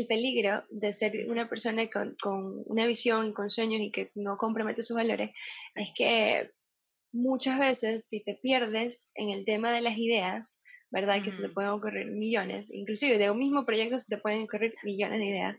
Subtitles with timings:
[0.00, 4.10] el peligro de ser una persona con, con una visión y con sueños y que
[4.14, 5.30] no compromete sus valores
[5.74, 6.50] es que
[7.12, 10.60] muchas veces si te pierdes en el tema de las ideas,
[10.90, 11.22] ¿verdad?
[11.22, 14.74] Que se te pueden ocurrir millones, inclusive de un mismo proyecto se te pueden ocurrir
[14.82, 15.56] millones de ideas.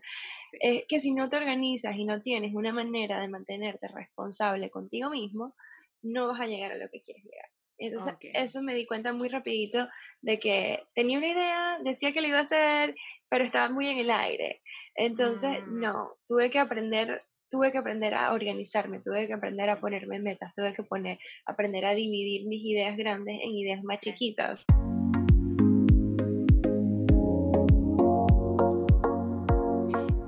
[0.60, 5.08] Eh, que si no te organizas y no tienes una manera de mantenerte responsable contigo
[5.08, 5.54] mismo,
[6.02, 7.48] no vas a llegar a lo que quieres llegar.
[7.78, 9.88] Entonces, eso me di cuenta muy rapidito
[10.20, 12.94] de que tenía una idea, decía que lo iba a hacer,
[13.32, 14.60] pero estaba muy en el aire.
[14.94, 15.80] Entonces, mm.
[15.80, 20.54] no, tuve que aprender, tuve que aprender a organizarme, tuve que aprender a ponerme metas,
[20.54, 24.66] tuve que poner, aprender a dividir mis ideas grandes en ideas más chiquitas.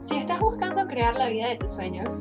[0.01, 2.21] Si estás buscando crear la vida de tus sueños,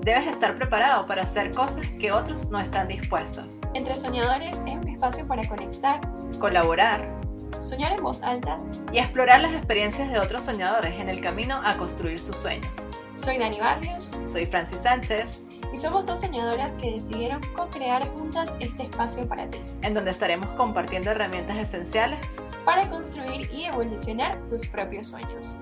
[0.00, 3.60] debes estar preparado para hacer cosas que otros no están dispuestos.
[3.74, 6.00] Entre Soñadores es un espacio para conectar,
[6.40, 7.15] colaborar,
[7.60, 8.58] soñar en voz alta
[8.92, 12.86] y explorar las experiencias de otros soñadores en el camino a construir sus sueños.
[13.16, 14.12] Soy Dani Barrios.
[14.26, 15.42] Soy Francis Sánchez.
[15.72, 19.58] Y somos dos soñadoras que decidieron co-crear juntas este espacio para ti.
[19.82, 25.58] En donde estaremos compartiendo herramientas esenciales para construir y evolucionar tus propios sueños.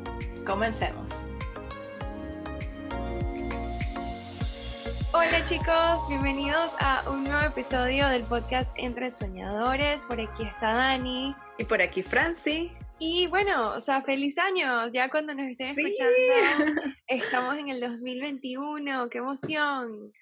[0.46, 1.24] Comencemos.
[5.26, 10.04] Hola chicos, bienvenidos a un nuevo episodio del podcast Entre Soñadores.
[10.04, 11.34] Por aquí está Dani.
[11.56, 12.70] Y por aquí Franci.
[12.98, 14.86] Y bueno, o sea, feliz año.
[14.88, 19.08] Ya cuando nos estén escuchando, estamos en el 2021.
[19.08, 20.12] ¡Qué emoción!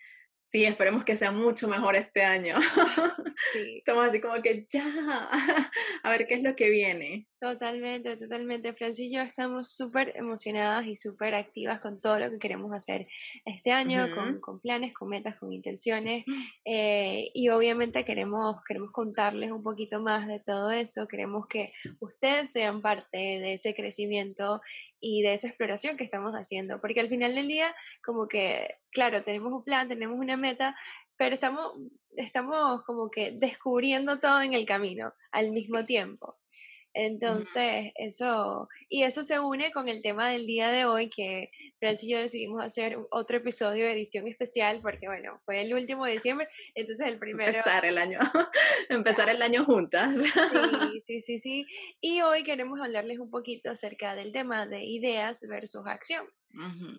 [0.53, 2.55] Sí, esperemos que sea mucho mejor este año.
[3.53, 3.79] Sí.
[3.79, 4.85] Estamos así como que ya,
[6.03, 7.27] a ver qué es lo que viene.
[7.41, 8.73] Totalmente, totalmente.
[8.73, 13.09] Francis y yo estamos súper emocionadas y súper activas con todo lo que queremos hacer
[13.45, 16.25] este año, con, con, planes, con metas, con intenciones.
[16.65, 21.09] Eh, y obviamente queremos, queremos contarles un poquito más de todo eso.
[21.09, 24.63] Queremos que ustedes sean parte de ese crecimiento
[25.03, 26.81] y de esa exploración que estamos haciendo.
[26.81, 30.75] Porque al final del día, como que, claro, tenemos un plan, tenemos una meta,
[31.17, 31.75] pero estamos,
[32.17, 36.39] estamos como que descubriendo todo en el camino al mismo tiempo.
[36.95, 42.09] Entonces, eso, y eso se une con el tema del día de hoy, que Francis
[42.09, 46.13] y yo decidimos hacer otro episodio de edición especial, porque bueno, fue el último de
[46.13, 47.51] diciembre, entonces el primero...
[47.51, 48.19] Empezar el año,
[48.89, 50.19] empezar el año juntas.
[50.19, 51.67] Sí, sí, sí, sí.
[52.01, 56.27] Y hoy queremos hablarles un poquito acerca del tema de ideas versus acción.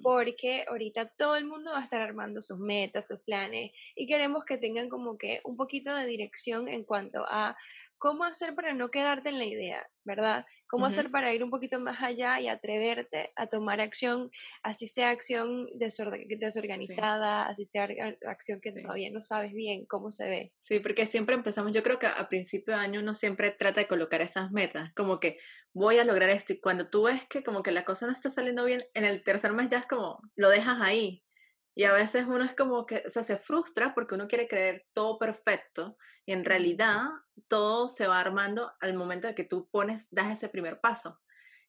[0.01, 4.45] Porque ahorita todo el mundo va a estar armando sus metas, sus planes, y queremos
[4.45, 7.55] que tengan como que un poquito de dirección en cuanto a
[8.03, 10.45] cómo hacer para no quedarte en la idea, ¿verdad?
[10.67, 14.29] ¿Cómo hacer para ir un poquito más allá y atreverte a tomar acción,
[14.61, 17.87] así sea acción desorganizada, así sea
[18.27, 20.53] acción que todavía no sabes bien cómo se ve?
[20.59, 23.87] Sí, porque siempre empezamos, yo creo que a principio de año uno siempre trata de
[23.87, 25.37] colocar esas metas, como que
[25.73, 28.29] voy a lograr esto y cuando tú ves que como que la cosa no está
[28.29, 31.22] saliendo bien, en el tercer mes ya es como, lo dejas ahí,
[31.75, 34.85] y a veces uno es como que, o sea, se frustra porque uno quiere creer
[34.93, 37.07] todo perfecto y en realidad
[37.47, 41.19] todo se va armando al momento de que tú pones, das ese primer paso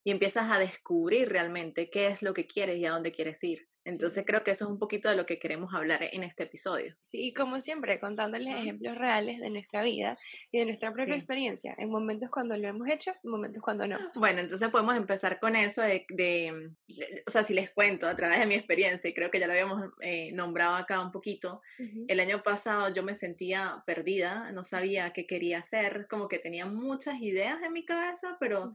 [0.05, 3.69] y empiezas a descubrir realmente qué es lo que quieres y a dónde quieres ir.
[3.85, 6.95] Entonces creo que eso es un poquito de lo que queremos hablar en este episodio.
[7.01, 10.19] Sí, como siempre, contándoles ejemplos reales de nuestra vida
[10.51, 13.99] y de nuestra propia experiencia, en momentos cuando lo hemos hecho, en momentos cuando no.
[14.15, 16.75] Bueno, entonces podemos empezar con eso de,
[17.27, 19.53] o sea, si les cuento a través de mi experiencia, y creo que ya lo
[19.53, 21.61] habíamos eh, nombrado acá un poquito,
[22.09, 26.67] el año pasado yo me sentía perdida, no sabía qué quería hacer, como que tenía
[26.67, 28.73] muchas ideas en mi cabeza, pero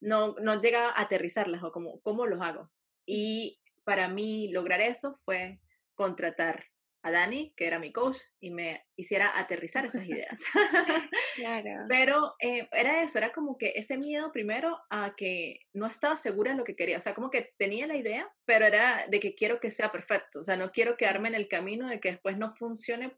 [0.00, 2.70] no, no llegaba a aterrizarlas o como, ¿cómo los hago?
[3.06, 5.60] Y para mí lograr eso fue
[5.94, 6.64] contratar
[7.02, 10.40] a Dani, que era mi coach, y me hiciera aterrizar esas ideas.
[11.36, 11.86] claro.
[11.88, 16.52] Pero eh, era eso, era como que ese miedo primero a que no estaba segura
[16.52, 19.34] de lo que quería, o sea, como que tenía la idea, pero era de que
[19.34, 22.36] quiero que sea perfecto, o sea, no quiero quedarme en el camino de que después
[22.36, 23.16] no funcione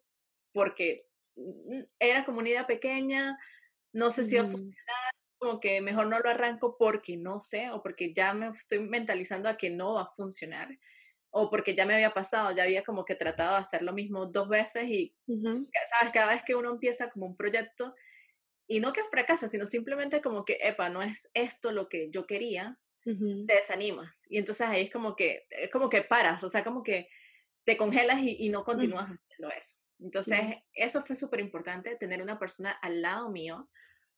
[0.53, 1.07] porque
[1.37, 3.39] mm, era como una idea pequeña,
[3.93, 7.71] no sé si va a funcionar, como que mejor no lo arranco porque no sé
[7.71, 10.69] o porque ya me estoy mentalizando a que no va a funcionar
[11.31, 14.27] o porque ya me había pasado, ya había como que tratado de hacer lo mismo
[14.27, 16.13] dos veces y, ¿sabes?
[16.13, 17.95] Cada vez que uno empieza como un proyecto
[18.69, 22.27] y no que fracasa, sino simplemente como que, epa, no es esto lo que yo
[22.27, 24.27] quería, te desanimas.
[24.29, 27.09] Y entonces ahí es como que, es como que paras, o sea, como que
[27.65, 29.77] te congelas y, no continúas haciendo eso.
[29.99, 30.41] Entonces,
[30.75, 33.69] eso fue súper importante, tener una persona al lado mío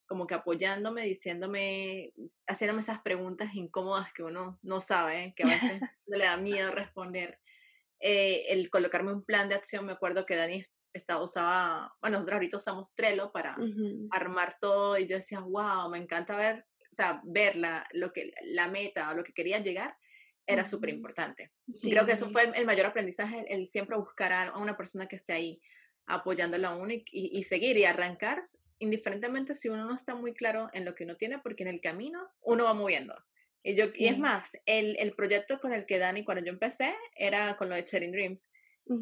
[0.07, 2.13] como que apoyándome, diciéndome,
[2.47, 7.41] haciéndome esas preguntas incómodas que uno no sabe, que a veces le da miedo responder.
[8.01, 10.61] Eh, el colocarme un plan de acción, me acuerdo que Dani
[10.93, 13.57] estaba, usaba, bueno, nosotros ahorita usamos Trello para
[14.11, 18.33] armar todo y yo decía, wow, me encanta ver, o sea, ver la, lo que,
[18.43, 19.97] la meta o lo que quería llegar
[20.47, 21.53] era súper importante.
[21.83, 25.33] Creo que eso fue el, mayor aprendizaje, el, siempre buscar a una persona que esté
[25.33, 25.61] ahí
[26.07, 28.43] apoyándolo a uno y, seguir y arrancar,
[28.79, 31.81] indiferentemente si uno no está muy claro en lo que uno tiene, porque en el
[31.81, 33.15] camino uno va moviendo.
[33.63, 36.95] Y, yo, y es más, el, el, proyecto con el que Dani, cuando yo empecé,
[37.17, 38.49] era con lo de Sharing Dreams.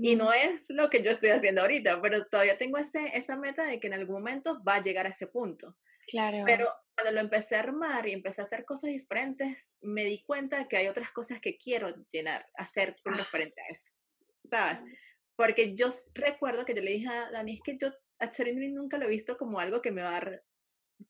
[0.00, 3.64] Y no es lo que yo estoy haciendo ahorita, pero todavía tengo ese, esa meta
[3.64, 5.76] de que en algún momento va a llegar a ese punto.
[6.06, 6.44] Claro.
[6.46, 10.58] Pero cuando lo empecé a armar y empecé a hacer cosas diferentes, me di cuenta
[10.58, 13.18] de que hay otras cosas que quiero llenar, hacer con ah.
[13.18, 13.90] referente a eso.
[14.44, 14.78] ¿Sabes?
[15.34, 17.90] Porque yo recuerdo que yo le dije a Dani, es que yo
[18.22, 20.44] a Dreams nunca lo he visto como algo que me va a dar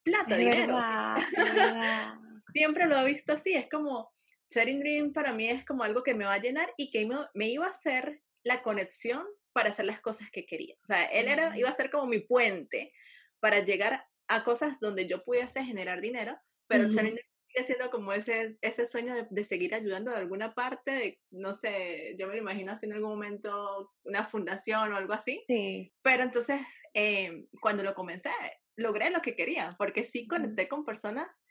[0.03, 0.79] plata, dinero.
[2.55, 4.11] Siempre lo he visto así, es como,
[4.51, 7.17] Sharing Dream para mí es como algo que me va a llenar y que me,
[7.35, 10.75] me iba a hacer la conexión para hacer las cosas que quería.
[10.83, 12.93] O sea, él era, iba a ser como mi puente
[13.41, 18.13] para llegar a cosas donde yo pudiese generar dinero, pero Sharing Dream sigue siendo como
[18.13, 22.41] ese, ese sueño de, seguir ayudando de alguna parte, de, no sé, yo me lo
[22.41, 25.43] imagino haciendo en algún momento una fundación o algo así.
[25.47, 25.93] Sí.
[26.03, 26.61] Pero entonces,
[26.95, 28.31] eh, cuando lo comencé,
[28.77, 31.43] logré lo que quería, porque sí conecté con personas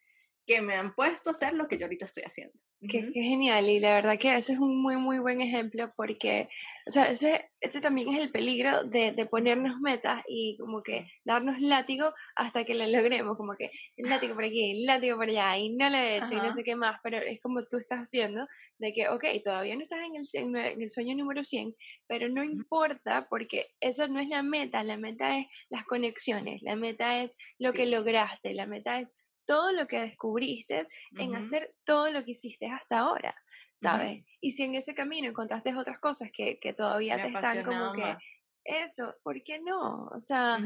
[0.46, 2.54] que me han puesto a hacer lo que yo ahorita estoy haciendo.
[2.90, 6.50] Qué, genial, y la verdad que ese es un muy, muy buen ejemplo porque,
[6.88, 11.08] o sea, ese, ese también es el peligro de, de ponernos metas y como que
[11.24, 15.30] darnos látigo hasta que lo logremos, como que el látigo por aquí, el látigo por
[15.30, 17.78] allá, y no lo he hecho y no sé qué más, pero es como tú
[17.78, 18.48] estás haciendo,
[18.80, 21.76] de que, ok, todavía no estás en el, en el sueño número 100,
[22.08, 26.76] pero no importa porque eso no es la meta, la meta es las conexiones, la
[26.76, 29.16] meta es lo que lograste, la meta es
[29.52, 30.84] todo lo que descubriste
[31.18, 33.36] en hacer todo lo que hiciste hasta ahora,
[33.76, 34.24] ¿sabes?
[34.40, 38.16] Y si en ese camino encontraste otras cosas que, que todavía te están como que...
[38.64, 40.06] Eso, ¿por qué no?
[40.16, 40.58] O sea,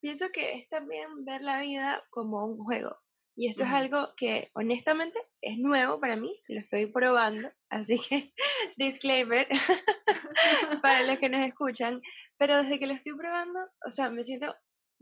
[0.00, 2.96] pienso que es también ver la vida como un juego.
[3.36, 8.32] Y esto es algo que honestamente es nuevo para mí, lo estoy probando, así que
[8.76, 9.46] disclaimer
[10.82, 12.02] para los que nos escuchan,
[12.38, 14.52] pero desde que lo estoy probando, o sea, me siento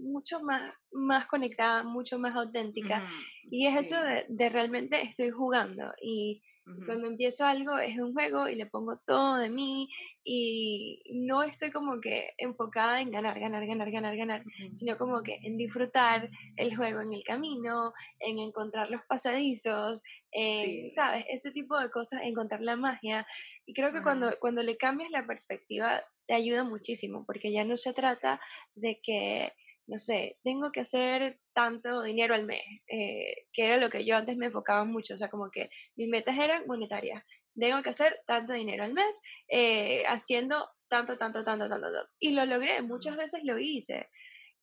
[0.00, 3.08] mucho más, más conectada, mucho más auténtica.
[3.50, 6.42] y es eso de, de, realmente estoy jugando y
[6.86, 9.88] cuando empiezo algo es un juego y le pongo todo de mí
[10.24, 15.38] y no estoy como que enfocada en ganar, ganar, ganar, ganar, ganar, sino como que
[15.42, 20.02] en disfrutar el juego en el camino, en encontrar los pasadizos,
[20.32, 21.24] en, ¿sabes?
[21.28, 23.26] Ese tipo de cosas, encontrar la magia.
[23.66, 27.76] Y creo que cuando, cuando le cambias la perspectiva te ayuda muchísimo, porque ya no
[27.76, 28.40] se trata
[28.74, 29.52] de que
[29.90, 34.16] no sé, tengo que hacer tanto dinero al mes, eh, que era lo que yo
[34.16, 37.24] antes me enfocaba mucho, o sea, como que mis metas eran monetarias,
[37.58, 42.08] tengo que hacer tanto dinero al mes, eh, haciendo tanto, tanto, tanto, tanto, tanto.
[42.20, 44.08] Y lo logré, muchas veces lo hice,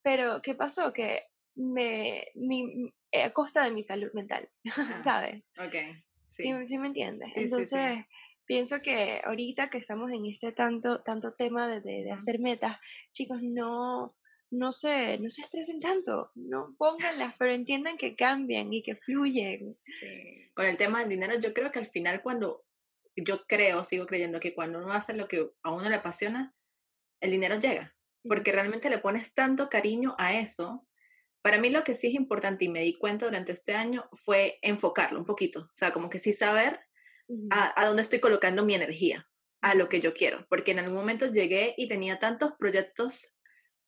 [0.01, 0.93] pero ¿qué pasó?
[0.93, 1.23] Que
[1.55, 2.25] me,
[3.11, 5.53] eh, a costa de mi salud mental, ah, ¿sabes?
[5.59, 5.75] Ok.
[6.27, 6.53] Sí.
[6.65, 7.35] ¿Sí, me entiendes?
[7.35, 8.05] Entonces,
[8.45, 12.77] pienso que ahorita que estamos en este tanto, tanto tema de, de hacer metas,
[13.11, 14.15] chicos, no,
[14.51, 19.77] no se, no se estresen tanto, no pónganlas, pero entiendan que cambian y que fluyen.
[20.53, 22.65] Con el tema del dinero, yo creo que al final cuando,
[23.15, 26.55] yo creo, sigo creyendo que cuando uno hace lo que a uno le apasiona,
[27.21, 30.87] el dinero llega, porque realmente le pones tanto cariño a eso.
[31.41, 34.59] Para mí lo que sí es importante y me di cuenta durante este año fue
[34.61, 36.79] enfocarlo un poquito, o sea, como que sí saber
[37.49, 39.29] a, a dónde estoy colocando mi energía,
[39.61, 43.33] a lo que yo quiero, porque en algún momento llegué y tenía tantos proyectos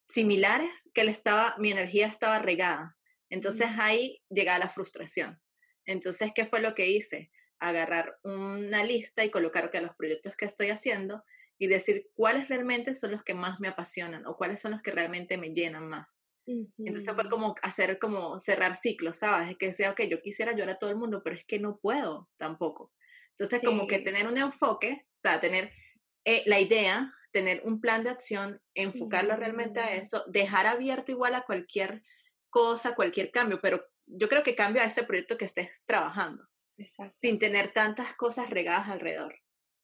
[0.09, 2.97] similares que estaba, mi energía estaba regada.
[3.29, 5.39] Entonces ahí llegaba la frustración.
[5.85, 7.31] Entonces, ¿qué fue lo que hice?
[7.59, 11.23] Agarrar una lista y colocar que los proyectos que estoy haciendo
[11.59, 14.91] y decir cuáles realmente son los que más me apasionan o cuáles son los que
[14.91, 16.23] realmente me llenan más.
[16.79, 19.55] Entonces fue como hacer como cerrar ciclos, ¿sabes?
[19.57, 22.27] Que sea, ok, yo quisiera ayudar a todo el mundo, pero es que no puedo
[22.37, 22.91] tampoco.
[23.31, 25.71] Entonces como que tener un enfoque, o sea, tener
[26.25, 31.35] eh, la idea, tener un plan de acción, enfocarlo realmente a eso, dejar abierto igual
[31.35, 32.03] a cualquier
[32.49, 36.47] cosa, cualquier cambio, pero yo creo que cambia a ese proyecto que estés trabajando,
[37.13, 39.39] sin tener tantas cosas regadas alrededor.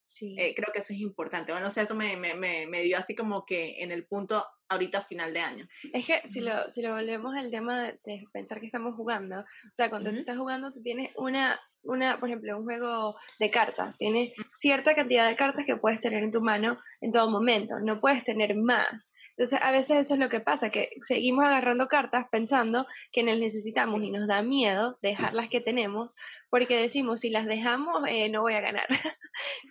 [0.06, 0.36] Sí.
[0.38, 1.52] Eh, creo que eso es importante.
[1.52, 5.00] Bueno, o sea, eso me, me, me, dio así como que en el punto ahorita
[5.02, 5.68] final de año.
[5.92, 9.74] Es que si lo, si lo volvemos al tema de, pensar que estamos jugando, o
[9.74, 13.98] sea, cuando tú estás jugando, tú tienes una, una, por ejemplo, un juego de cartas,
[13.98, 18.00] tienes cierta cantidad de cartas que puedes tener en tu mano en todo momento, no
[18.00, 19.12] puedes tener más.
[19.36, 23.38] Entonces, a veces eso es lo que pasa, que seguimos agarrando cartas pensando que nos
[23.38, 26.16] necesitamos y nos da miedo dejar las que tenemos,
[26.48, 28.86] porque decimos, si las dejamos, eh, no voy a ganar.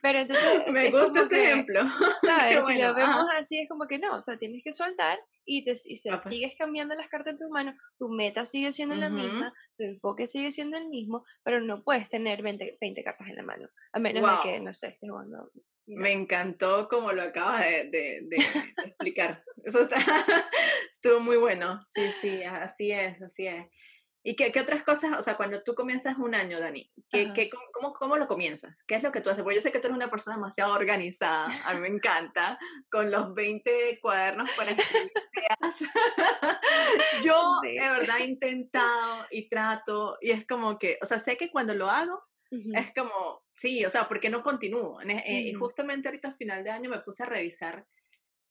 [0.03, 0.63] Pero entonces...
[0.72, 1.81] Me gusta ese ejemplo.
[2.22, 2.63] ¿Sabes?
[2.67, 5.72] Si lo vemos así, es como que no, o sea, tienes que soltar y, te,
[5.72, 9.51] y se, sigues cambiando las cartas de tus manos, tu meta sigue siendo la misma,
[9.77, 13.43] tu enfoque sigue siendo el mismo, pero no puedes tener 20, 20 cartas en la
[13.43, 15.51] mano, a menos de que, no sé, estés jugando.
[15.88, 18.38] Me encantó como lo acabas de, de, de
[18.86, 19.43] explicar.
[19.65, 19.98] Eso está,
[20.91, 21.84] estuvo muy bueno.
[21.88, 23.65] Sí, sí, así es, así es.
[24.27, 27.50] ¿Y qué, qué, otras cosas, o sea, cuando tú comienzas un año, Dani, ¿qué, qué,
[27.72, 28.84] cómo, cómo, lo comienzas?
[28.88, 29.43] ¿Qué es lo que tú haces?
[29.43, 32.57] Porque yo sé que tú eres una persona demasiado organizada, a mí me encanta,
[32.89, 35.79] con los 20 cuadernos para escribir ideas.
[37.24, 41.51] yo, de verdad, he intentado y trato, y es como que, o sea, sé que
[41.51, 45.01] cuando lo hago, es como, sí, o sea, porque no continúo.
[45.01, 47.86] E, y justamente ahorita a final de año me puse a revisar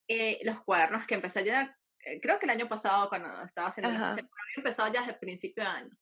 [0.09, 3.69] eh, los cuadernos que empecé a llenar eh, creo que el año pasado cuando estaba
[3.69, 5.99] haciendo la sesión, había empezado ya desde el principio de año.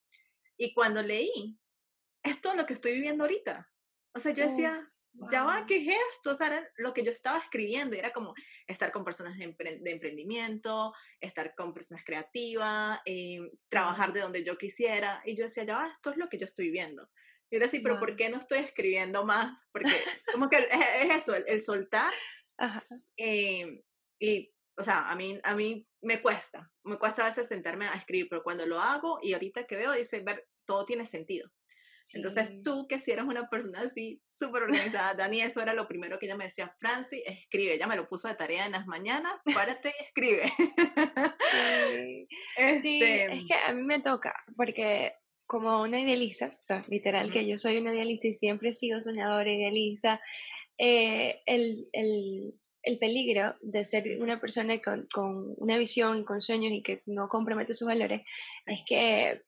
[0.56, 1.58] Y cuando leí,
[2.22, 3.70] es todo lo que estoy viviendo ahorita.
[4.14, 4.92] O sea, yo oh, decía,
[5.30, 6.30] ya va, ¿qué es esto?
[6.30, 7.96] O sea, era lo que yo estaba escribiendo.
[7.96, 8.34] era como
[8.66, 15.22] estar con personas de, emprendimiento, estar con personas creativas, eh, trabajar de donde yo quisiera.
[15.24, 17.08] Y yo decía, ya va, esto es lo que yo estoy viendo.
[17.50, 19.66] Y era así, pero ¿por qué no estoy escribiendo más?
[19.72, 19.92] Porque
[20.32, 22.12] como que es, eso, el, soltar.
[23.16, 23.82] Eh,
[24.22, 27.94] y o sea, a mí, a mí me cuesta, me cuesta a veces sentarme a
[27.94, 31.50] escribir, pero cuando lo hago y ahorita que veo, dice, ver, todo tiene sentido.
[32.14, 36.18] Entonces tú, que si eres una persona así, súper organizada, Dani, eso era lo primero
[36.18, 39.34] que ella me decía, Franci, escribe, ella me lo puso de tarea en las mañanas,
[39.54, 40.52] párate y escribe.
[41.92, 42.28] Sí.
[42.56, 43.24] este...
[43.24, 45.12] es que a mí me toca, porque
[45.46, 49.00] como una idealista, o sea, literal que yo soy una idealista y siempre he sido
[49.00, 50.20] soñadora idealista,
[50.78, 56.72] eh, el, el el peligro de ser una persona con, con, una visión, con sueños
[56.72, 58.22] y que no compromete sus valores,
[58.66, 59.42] es que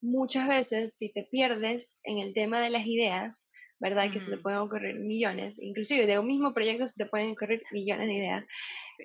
[0.00, 4.10] muchas veces si te pierdes en el tema de las ideas, ¿verdad?
[4.12, 7.62] Que se te pueden ocurrir millones, inclusive de un mismo proyecto se te pueden ocurrir
[7.72, 8.44] millones de ideas,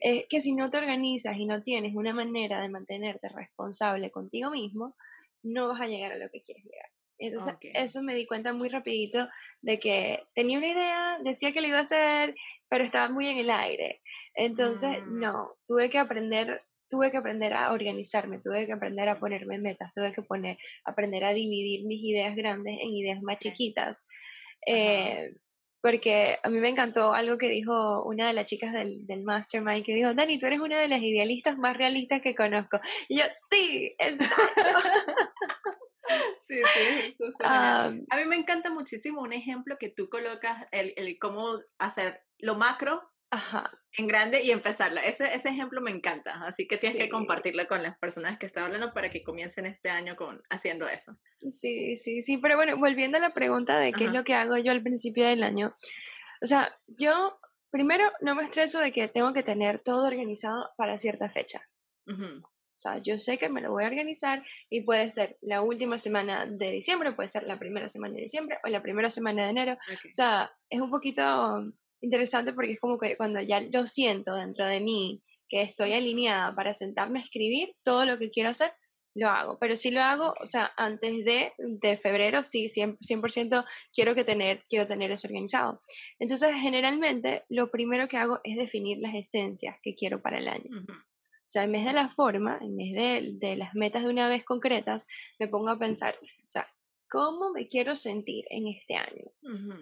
[0.02, 4.52] eh, que si no te organizas y no tienes una manera de mantenerte responsable contigo
[4.52, 4.96] mismo,
[5.44, 6.90] no vas a llegar a lo que quieres llegar.
[7.18, 9.30] Entonces, eso me di cuenta muy rapidito
[9.62, 12.36] de que tenía una idea, decía que lo iba a hacer
[12.76, 14.02] pero estaba muy en el aire.
[14.34, 15.18] Entonces, mm.
[15.18, 19.94] no, tuve que aprender, tuve que aprender a organizarme, tuve que aprender a ponerme metas,
[19.96, 24.06] tuve que poner, aprender a dividir mis ideas grandes en ideas más chiquitas.
[24.68, 25.36] Eh,
[25.82, 29.86] porque a mí me encantó algo que dijo una de las chicas del, del Mastermind,
[29.86, 32.82] que dijo, Dani, tú eres una de las idealistas más realistas que conozco.
[33.08, 34.62] Y yo, sí, exacto.
[36.40, 41.60] Sí, sí, a mí me encanta muchísimo un ejemplo que tú colocas, el, el cómo
[41.80, 43.12] hacer lo macro
[43.98, 45.02] en grande y empezarla.
[45.02, 48.66] Ese, ese ejemplo me encanta, así que tienes que compartirlo con las personas que están
[48.66, 51.18] hablando para que comiencen este año con haciendo eso.
[51.48, 54.58] Sí, sí, sí, pero bueno, volviendo a la pregunta de qué es lo que hago
[54.58, 55.76] yo al principio del año.
[56.42, 57.40] O sea, yo
[57.72, 61.62] primero no me estreso de que tengo que tener todo organizado para cierta fecha.
[62.08, 65.98] O sea, yo sé que me lo voy a organizar y puede ser la última
[65.98, 69.50] semana de diciembre, puede ser la primera semana de diciembre o la primera semana de
[69.50, 69.74] enero.
[69.74, 74.66] O sea, es un poquito interesante porque es como que cuando ya lo siento dentro
[74.66, 78.72] de mí, que estoy alineada para sentarme a escribir todo lo que quiero hacer,
[79.16, 79.58] lo hago.
[79.60, 84.64] Pero si lo hago, o sea, antes de, de febrero, sí, 100%, quiero, que tener,
[84.70, 85.82] quiero tener eso organizado.
[86.20, 90.70] Entonces, generalmente, lo primero que hago es definir las esencias que quiero para el año.
[90.90, 94.28] O sea, en vez de la forma, en vez de, de, las metas de una
[94.28, 95.08] vez concretas,
[95.40, 96.68] me pongo a pensar, o sea,
[97.10, 99.32] cómo me quiero sentir en este año,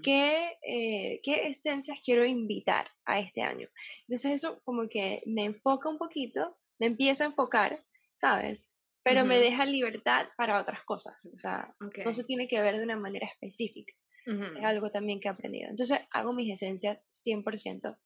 [0.03, 3.67] ¿Qué, eh, qué esencias quiero invitar a este año.
[4.07, 8.71] Entonces eso como que me enfoca un poquito, me empieza a enfocar, ¿sabes?
[9.03, 11.25] Pero me deja libertad para otras cosas.
[11.25, 11.75] O sea,
[12.05, 13.93] no se tiene que ver de una manera específica.
[14.25, 15.69] Es algo también que he aprendido.
[15.69, 17.97] Entonces hago mis esencias 100%.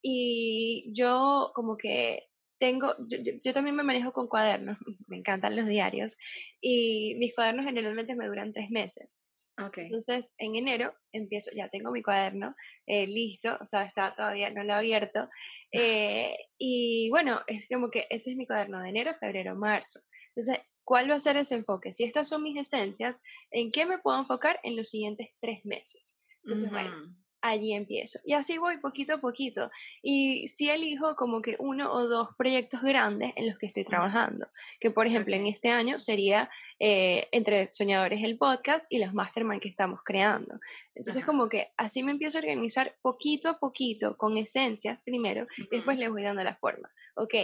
[0.00, 2.28] Y yo como que
[2.58, 6.16] tengo, yo, también me manejo con cuadernos, me encantan los diarios,
[6.60, 9.24] y mis cuadernos generalmente me duran tres meses.
[9.56, 9.84] Okay.
[9.84, 12.56] Entonces, en enero empiezo, ya tengo mi cuaderno
[12.86, 15.28] eh, listo, o sea, está todavía, no lo he abierto.
[15.76, 19.98] Eh, y bueno, es como que ese es mi cuaderno de enero, febrero, marzo.
[20.28, 21.92] Entonces, ¿cuál va a ser ese enfoque?
[21.92, 23.20] Si estas son mis esencias,
[23.50, 26.16] ¿en qué me puedo enfocar en los siguientes tres meses?
[26.44, 27.12] Entonces, bueno,
[27.44, 28.18] allí empiezo.
[28.24, 29.70] Y así voy poquito a poquito.
[30.02, 34.48] Y sí elijo como que uno o dos proyectos grandes en los que estoy trabajando,
[34.80, 39.60] que por ejemplo en este año sería eh, entre Soñadores el podcast y los mastermind
[39.60, 40.58] que estamos creando.
[40.94, 45.68] Entonces como que así me empiezo a organizar poquito a poquito con esencias primero y
[45.76, 46.90] después les voy dando la forma.
[47.16, 47.34] ok,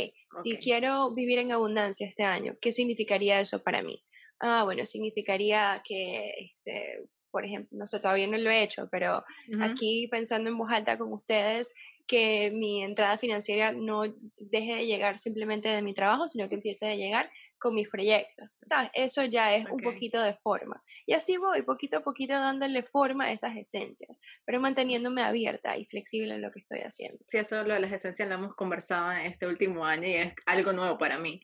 [0.42, 4.02] si quiero vivir en abundancia este año, ¿qué significaría eso para mí?
[4.40, 9.24] Ah, bueno, significaría que este, por ejemplo, no sé, todavía no lo he hecho, pero
[9.60, 11.72] aquí pensando en voz alta con ustedes,
[12.06, 14.02] que mi entrada financiera no
[14.36, 18.48] deje de llegar simplemente de mi trabajo, sino que empiece a llegar con mis proyectos.
[18.62, 18.90] ¿Sabes?
[18.94, 20.82] Eso ya es un poquito de forma.
[21.06, 25.84] Y así voy, poquito a poquito dándole forma a esas esencias, pero manteniéndome abierta y
[25.84, 27.18] flexible en lo que estoy haciendo.
[27.26, 30.72] Sí, eso lo de las esencias lo hemos conversado este último año y es algo
[30.72, 31.40] nuevo para mí.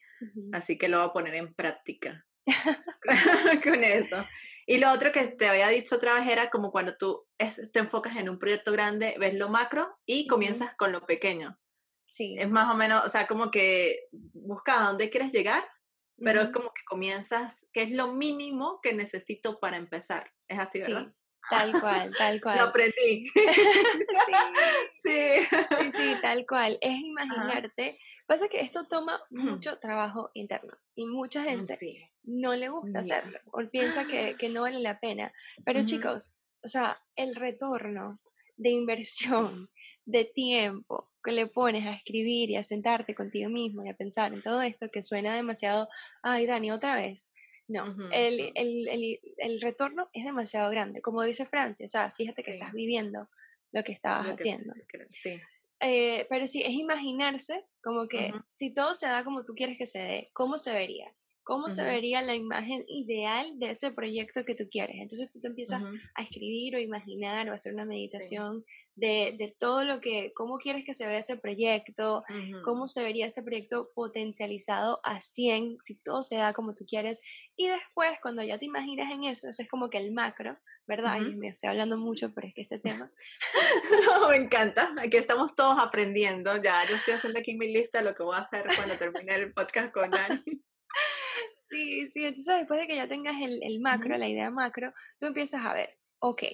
[0.53, 2.27] Así que lo voy a poner en práctica.
[3.65, 4.25] con eso.
[4.67, 7.27] Y lo otro que te había dicho otra vez era como cuando tú
[7.73, 11.59] te enfocas en un proyecto grande, ves lo macro y comienzas con lo pequeño.
[12.09, 12.35] Sí.
[12.39, 15.65] Es más o menos, o sea, como que buscas a dónde quieres llegar
[16.19, 20.33] pero es como que comienzas, que es lo mínimo que necesito para empezar.
[20.49, 21.13] Es así, ¿verdad?
[21.51, 22.59] Tal cual, tal cual.
[22.59, 23.27] Lo aprendí.
[24.91, 25.47] sí.
[25.51, 25.93] sí.
[25.95, 26.17] sí.
[26.23, 26.79] tal cual.
[26.81, 27.99] Es imaginarte.
[28.27, 33.61] Pasa que esto toma mucho trabajo interno y mucha gente no le gusta hacerlo o
[33.71, 35.33] piensa que, que, no vale la pena.
[35.65, 38.21] Pero chicos, o sea, el retorno
[38.57, 39.71] de inversión,
[40.05, 44.33] de tiempo, que le pones a escribir y a sentarte contigo mismo y a pensar
[44.33, 45.89] en todo esto que suena demasiado,
[46.23, 47.33] ay Dani, otra vez.
[47.69, 51.03] No, el, el, el, retorno es demasiado grande.
[51.03, 53.29] Como dice Francia, o sea, fíjate que estás viviendo
[53.73, 54.73] lo que estabas haciendo.
[55.09, 55.41] Sí.
[55.81, 59.87] Eh, pero sí, es imaginarse como que si todo se da como tú quieres que
[59.87, 61.13] se dé, ¿cómo se vería?
[61.43, 64.97] ¿Cómo se vería la imagen ideal de ese proyecto que tú quieres?
[64.97, 65.81] Entonces tú te empiezas
[66.17, 68.65] a escribir o imaginar o hacer una meditación
[68.97, 72.25] de, todo lo que, cómo quieres que se vea ese proyecto,
[72.65, 77.23] cómo se vería ese proyecto potencializado a 100, si todo se da como tú quieres.
[77.57, 81.21] Y después, cuando ya te imaginas en eso, ese es como que el macro, ¿verdad?
[81.21, 83.11] me estoy hablando mucho, pero es que este tema.
[84.21, 84.95] no, me encanta.
[84.99, 86.57] Aquí estamos todos aprendiendo.
[86.63, 89.35] Ya, yo estoy haciendo aquí mi lista de lo que voy a hacer cuando termine
[89.35, 90.43] el podcast con Dani.
[91.69, 95.27] Sí, sí, entonces después de que ya tengas el, el macro, la idea macro, tú
[95.27, 96.45] empiezas a ver, ok,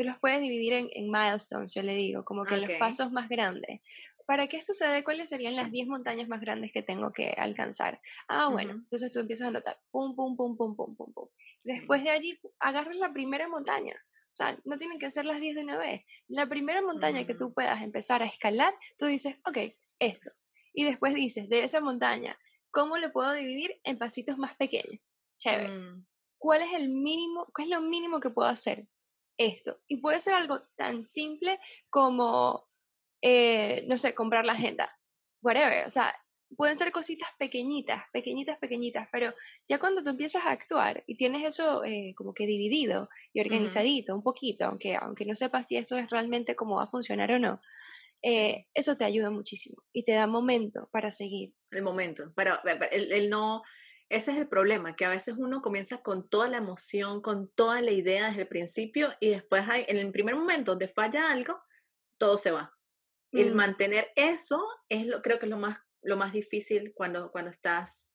[0.00, 3.28] tú los puedes dividir en, en milestones, yo le digo, como que los pasos más
[3.28, 3.82] grandes.
[4.24, 7.34] Para que esto se dé, ¿cuáles serían las 10 montañas más grandes que tengo que
[7.36, 8.00] alcanzar?
[8.26, 11.28] Ah, bueno, entonces tú empiezas a anotar, pum, pum, pum, pum, pum, pum, pum.
[11.64, 13.92] Después de allí, agarras la primera montaña.
[13.94, 16.02] O sea, no tienen que ser las 10 de una vez.
[16.28, 19.58] La primera montaña que tú puedas empezar a escalar, tú dices, ok,
[19.98, 20.30] esto.
[20.72, 22.38] Y después dices, de esa montaña,
[22.70, 24.98] ¿cómo lo puedo dividir en pasitos más pequeños?
[25.36, 25.68] Chévere.
[25.68, 26.06] Mm.
[26.38, 28.86] ¿Cuál es el mínimo, cuál es lo mínimo que puedo hacer?
[29.40, 29.80] Esto.
[29.88, 32.68] Y puede ser algo tan simple como,
[33.22, 34.94] eh, no sé, comprar la agenda,
[35.42, 35.86] whatever.
[35.86, 36.14] O sea,
[36.56, 39.32] pueden ser cositas pequeñitas, pequeñitas, pequeñitas, pero
[39.68, 44.14] ya cuando tú empiezas a actuar y tienes eso eh, como que dividido y organizadito
[44.14, 47.38] un poquito, aunque, aunque no sepas si eso es realmente cómo va a funcionar o
[47.38, 47.60] no,
[48.22, 51.54] eh, eso te ayuda muchísimo y te da momento para seguir.
[51.70, 52.58] El momento, pero
[52.90, 53.62] el, el no
[54.10, 57.80] ese es el problema, que a veces uno comienza con toda la emoción, con toda
[57.80, 61.62] la idea desde el principio y después hay, en el primer momento donde falla algo,
[62.18, 62.76] todo se va.
[63.30, 63.56] El mm.
[63.56, 68.12] mantener eso es lo, creo que es lo más, lo más difícil cuando, cuando estás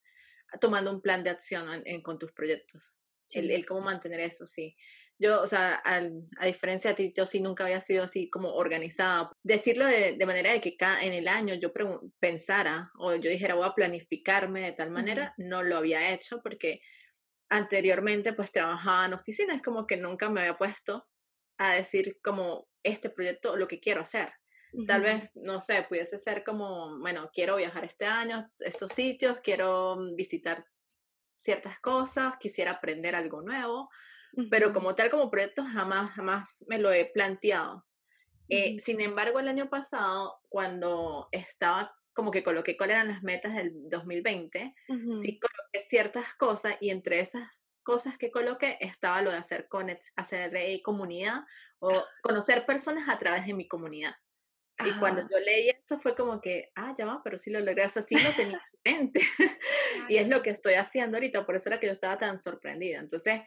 [0.59, 2.99] tomando un plan de acción con tus proyectos.
[3.31, 4.75] El, el, cómo mantener eso, sí.
[5.17, 9.31] Yo, o sea, a diferencia de ti, yo sí nunca había sido así como organizada.
[9.43, 11.71] Decirlo de, manera de que cada, en el año yo
[12.19, 16.81] pensara o yo dijera voy a planificarme de tal manera, no lo había hecho porque
[17.49, 21.07] anteriormente pues trabajaba en oficinas, como que nunca me había puesto
[21.57, 24.33] a decir como este proyecto, lo que quiero hacer.
[24.85, 29.97] Tal vez, no sé, pudiese ser como, bueno, quiero viajar este año, estos sitios, quiero
[30.15, 30.65] visitar
[31.39, 33.89] ciertas cosas, quisiera aprender algo nuevo,
[34.49, 37.85] pero como tal, como proyecto, jamás, jamás me lo he planteado.
[38.49, 43.53] Eh, sin embargo, el año pasado, cuando estaba como que coloqué cuáles eran las metas
[43.53, 44.73] del 2020,
[45.21, 49.67] sí coloqué ciertas cosas y entre esas cosas que coloqué estaba lo de hacer,
[50.15, 51.41] hacer comunidad
[51.79, 52.05] o ah.
[52.21, 54.15] conocer personas a través de mi comunidad.
[54.83, 57.83] Y cuando yo leí esto fue como que, ah, ya va, pero sí lo logré,
[57.83, 59.21] así lo tenía en mente.
[60.09, 62.99] y es lo que estoy haciendo ahorita, por eso era que yo estaba tan sorprendida.
[62.99, 63.41] Entonces,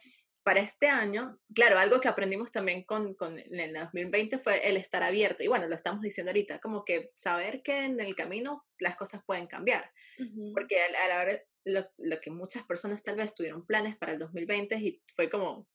[0.49, 5.03] para este año, claro, algo que aprendimos también con, con el 2020 fue el estar
[5.03, 5.43] abierto.
[5.43, 9.21] Y bueno, lo estamos diciendo ahorita, como que saber que en el camino las cosas
[9.23, 9.91] pueden cambiar.
[10.55, 14.17] Porque a, la hora, lo, lo, que muchas personas tal vez tuvieron planes para el
[14.17, 15.67] 2020 y fue como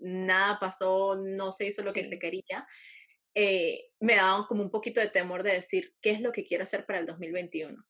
[0.00, 2.66] nada pasó, no se hizo lo que se quería.
[3.36, 6.64] Eh, me daba como un poquito de temor de decir qué es lo que quiero
[6.64, 7.86] hacer para el 2021.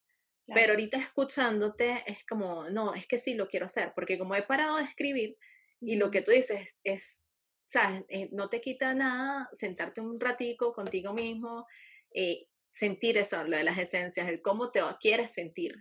[0.54, 4.42] Pero ahorita escuchándote es como, no, es que sí lo quiero hacer, porque como he
[4.42, 5.38] parado de escribir,
[5.80, 7.28] y lo que tú dices es,
[7.66, 8.04] ¿sabes?
[8.08, 11.66] Eh, no te quita nada sentarte un ratico contigo mismo,
[12.14, 15.74] eh, sentir eso, lo de las esencias, el cómo te quieres sentir.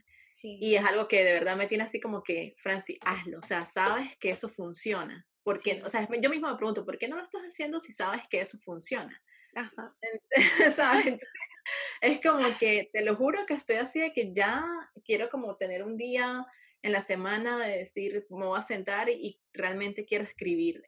[0.43, 3.65] Y es algo que de verdad me tiene así como que, Francis, hazlo, o sea,
[3.65, 5.27] sabes que eso funciona.
[5.47, 5.81] ¿por qué?
[5.85, 8.41] O sea, yo misma me pregunto, ¿por qué no lo estás haciendo si sabes que
[8.41, 9.23] eso funciona?
[9.55, 9.95] Ajá.
[10.75, 11.25] ¿Sabes?
[12.01, 14.61] es como que te lo juro que estoy así de que ya
[15.05, 16.45] quiero como tener un día
[16.81, 20.83] en la semana de decir, me voy a sentar y realmente quiero escribir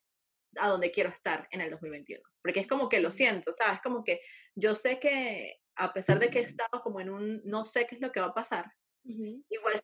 [0.57, 2.21] a donde quiero estar en el 2021.
[2.41, 3.79] Porque es como que lo siento, ¿sabes?
[3.81, 4.21] Como que
[4.55, 8.01] yo sé que a pesar de que estaba como en un, no sé qué es
[8.01, 8.65] lo que va a pasar,
[9.03, 9.79] igual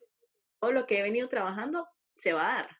[0.59, 2.77] todo lo que he venido trabajando se va a dar.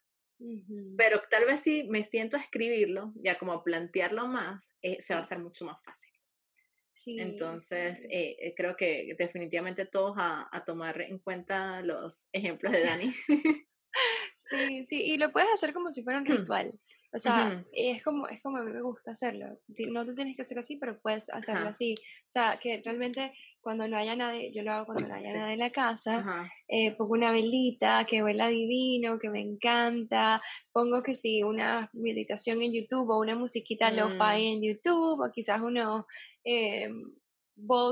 [0.97, 5.13] Pero tal vez si me siento a escribirlo, ya como a plantearlo más, eh, se
[5.13, 6.11] va a hacer mucho más fácil.
[7.05, 12.83] Entonces, eh, eh, creo que definitivamente todos a, a, tomar en cuenta los ejemplos de
[12.83, 13.13] Dani.
[14.35, 16.79] sí, sí, y lo puedes hacer como si fuera un ritual.
[17.15, 19.57] O sea, es como es como a mí me gusta hacerlo.
[19.87, 21.95] No te tienes que hacer así, pero puedes hacerlo así.
[21.97, 25.53] O sea, que realmente cuando no haya nadie, yo lo hago cuando no haya nadie
[25.53, 30.41] en la casa, eh, pongo una velita que huela divino, que me encanta,
[30.73, 34.53] pongo que sí, una meditación en YouTube o una musiquita lo-fi mm.
[34.53, 36.05] en YouTube o quizás unos
[36.45, 36.89] eh,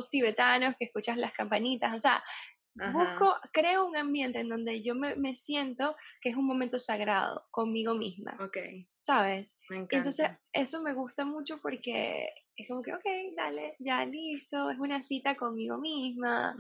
[0.10, 2.24] tibetanos que escuchas las campanitas, o sea,
[2.76, 7.46] Busco, creo un ambiente en donde yo me, me, siento que es un momento sagrado
[7.52, 8.36] conmigo misma.
[8.40, 8.58] Ok.
[8.98, 9.60] ¿Sabes?
[9.70, 9.98] Me encanta.
[9.98, 15.04] Entonces, eso me gusta mucho porque es como que, ok, dale, ya listo, es una
[15.04, 16.56] cita conmigo misma.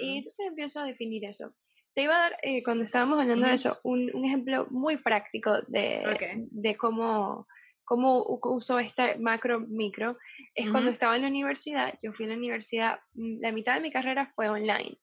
[0.00, 1.54] Y entonces empiezo a definir eso.
[1.94, 5.60] Te iba a dar, eh, cuando estábamos hablando de eso, un, un, ejemplo muy práctico
[5.68, 7.46] de, de cómo,
[7.92, 10.16] cómo uso este macro micro.
[10.54, 13.82] Es cuando estaba en la universidad, yo fui a la universidad, mm, la mitad de
[13.82, 14.96] mi carrera fue online.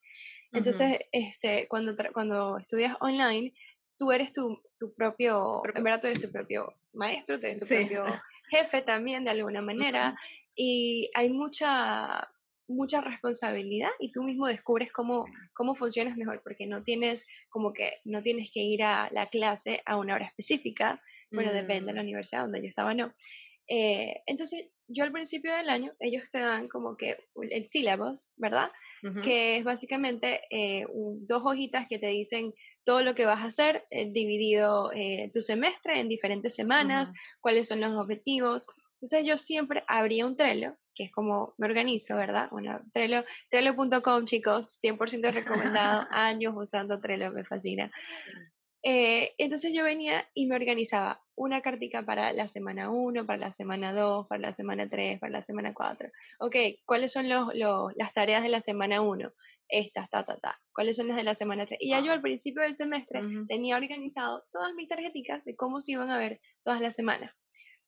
[0.52, 3.54] Entonces, este, cuando, cuando estudias online,
[3.96, 7.68] tú eres tu, tu propio, en verdad tú eres tu propio maestro, tú eres tu
[7.68, 8.06] propio
[8.50, 10.18] jefe también de alguna manera,
[10.56, 12.28] y hay mucha,
[12.68, 18.00] mucha responsabilidad y tú mismo descubres cómo, cómo funcionas mejor, porque no tienes como que,
[18.04, 21.00] no tienes que ir a la clase a una hora específica,
[21.32, 22.06] bueno, depende de la mm.
[22.06, 23.14] universidad donde yo estaba, no.
[23.70, 27.18] Eh, entonces, yo al principio del año, ellos te dan como que
[27.52, 28.72] el sílabus, ¿verdad?
[29.24, 33.86] que es básicamente eh, dos hojitas que te dicen todo lo que vas a hacer,
[33.92, 34.92] eh, dividido
[35.34, 38.68] tu semestre en diferentes semanas, cuáles son los objetivos.
[38.96, 42.50] Entonces yo siempre abría un Trello, que es como me organizo, ¿verdad?
[42.52, 47.90] Bueno, Trello, Trello.com, chicos, 100% recomendado, años usando Trello, me fascina.
[48.82, 53.52] Eh, entonces yo venía y me organizaba una cartica para la semana 1, para la
[53.52, 56.10] semana 2, para la semana 3, para la semana 4.
[56.40, 57.54] Ok, ¿cuáles son los,
[57.96, 59.32] las tareas de la semana 1?
[59.68, 60.60] Estas, ta, ta, ta.
[60.74, 61.80] ¿Cuáles son las de la semana 3?
[61.82, 65.92] Y ya yo al principio del semestre tenía organizado todas mis tarjeticas de cómo se
[65.92, 67.34] iban a ver todas las semanas.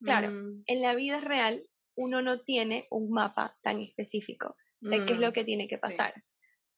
[0.03, 0.63] Claro, mm.
[0.65, 1.63] en la vida real
[1.95, 5.77] uno no tiene un mapa tan específico de qué es lo mm, que tiene que
[5.77, 6.13] pasar.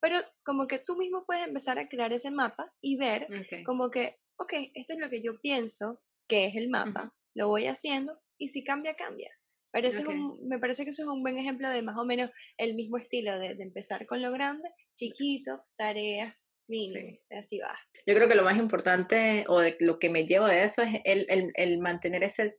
[0.03, 3.25] Pero como que tú mismo puedes empezar a crear ese mapa y ver
[3.65, 7.67] como que, ok, esto es lo que yo pienso que es el mapa, lo voy
[7.67, 9.31] haciendo y si cambia, cambia.
[9.71, 10.03] Pero eso
[10.41, 13.39] me parece que eso es un buen ejemplo de más o menos el mismo estilo
[13.39, 16.35] de, empezar con lo grande, chiquito, tareas,
[16.67, 17.73] mínimo, así va.
[18.05, 20.99] Yo creo que lo más importante o de lo que me llevo de eso es
[21.05, 22.57] el, el, el mantener ese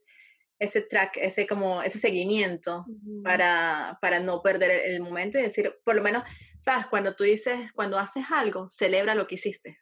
[0.65, 2.85] ese track, ese como ese seguimiento
[3.23, 6.23] para, para no perder el, momento y decir, por lo menos,
[6.59, 9.77] sabes, cuando tú dices, cuando haces algo, celebra lo que hiciste.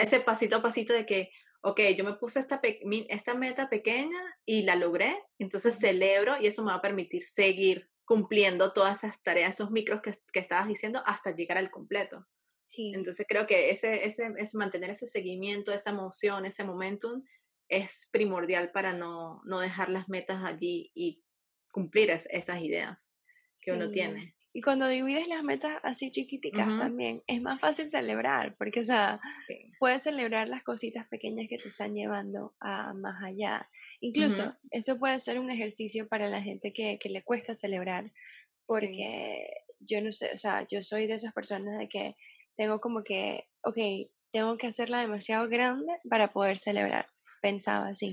[0.00, 1.30] ese pasito a pasito de que,
[1.62, 2.60] ok, yo me puse esta,
[3.08, 7.90] esta meta pequeña y la logré, entonces celebro y eso me va a permitir seguir
[8.04, 12.26] cumpliendo todas esas tareas, esos micros que, que estabas diciendo hasta llegar al completo.
[12.62, 12.92] Sí.
[12.94, 17.22] Entonces creo que ese, ese, es mantener ese seguimiento, esa emoción, ese momentum,
[17.72, 21.24] es primordial para no, no dejar las metas allí y
[21.72, 23.14] cumplir esas ideas
[23.64, 24.34] que uno tiene.
[24.52, 29.18] Y cuando divides las metas así chiquiticas también, es más fácil celebrar, porque, o sea,
[29.78, 33.66] puedes celebrar las cositas pequeñas que te están llevando a más allá.
[34.00, 38.12] Incluso, esto puede ser un ejercicio para la gente que, que le cuesta celebrar,
[38.66, 39.48] porque
[39.80, 42.16] yo no sé, o sea, yo soy de esas personas de que
[42.54, 43.78] tengo como que, ok,
[44.32, 47.06] tengo que hacerla demasiado grande para poder celebrar
[47.42, 48.12] pensaba así,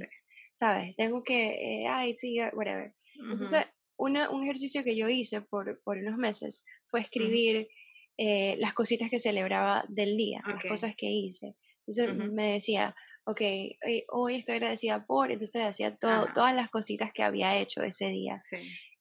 [0.54, 0.96] ¿sabes?
[0.98, 2.94] Tengo que, eh, ay, sí, eh, whatever.
[3.16, 3.66] Entonces,
[3.98, 7.70] una, un ejercicio que yo hice por, por unos meses fue escribir
[8.18, 11.56] eh, las cositas que celebraba del día, las cosas que hice.
[11.88, 12.94] Entonces me decía,
[13.26, 13.42] ok,
[14.10, 18.40] hoy estoy agradecida por, entonces hacía todo, todas las cositas que había hecho ese día.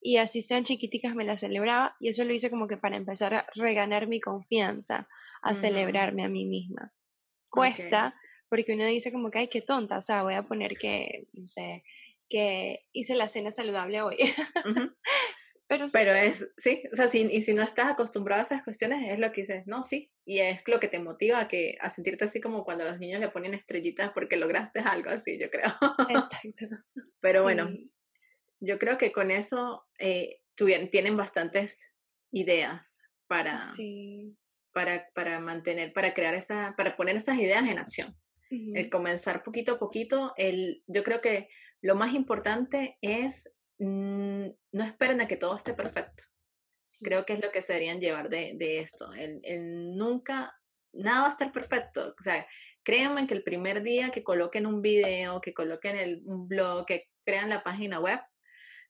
[0.00, 3.34] Y así sean chiquiticas, me las celebraba y eso lo hice como que para empezar
[3.34, 5.08] a reganar mi confianza,
[5.42, 6.92] a celebrarme a mí misma.
[7.50, 8.14] Cuesta,
[8.48, 11.46] porque uno dice como que, ay, qué tonta, o sea, voy a poner que, no
[11.46, 11.82] sé,
[12.28, 14.16] que hice la cena saludable hoy.
[15.68, 19.12] Pero, Pero es, sí, o sea, si, y si no estás acostumbrado a esas cuestiones,
[19.12, 21.90] es lo que dices, no, sí, y es lo que te motiva a, que, a
[21.90, 25.66] sentirte así como cuando los niños le ponen estrellitas porque lograste algo así, yo creo.
[26.08, 26.66] Exacto.
[27.20, 27.68] Pero bueno,
[28.60, 30.40] yo creo que con eso eh,
[30.90, 31.94] tienen bastantes
[32.32, 33.66] ideas para,
[34.72, 38.16] para, para mantener, para crear esa, para poner esas ideas en acción.
[38.50, 41.48] El comenzar poquito a poquito, el, yo creo que
[41.82, 46.24] lo más importante es mm, no esperen a que todo esté perfecto.
[47.02, 49.12] Creo que es lo que se deberían llevar de, de esto.
[49.12, 50.54] El, el, nunca,
[50.92, 52.14] nada va a estar perfecto.
[52.18, 52.46] O sea,
[52.82, 57.10] créanme que el primer día que coloquen un video, que coloquen el, un blog, que
[57.24, 58.20] crean la página web,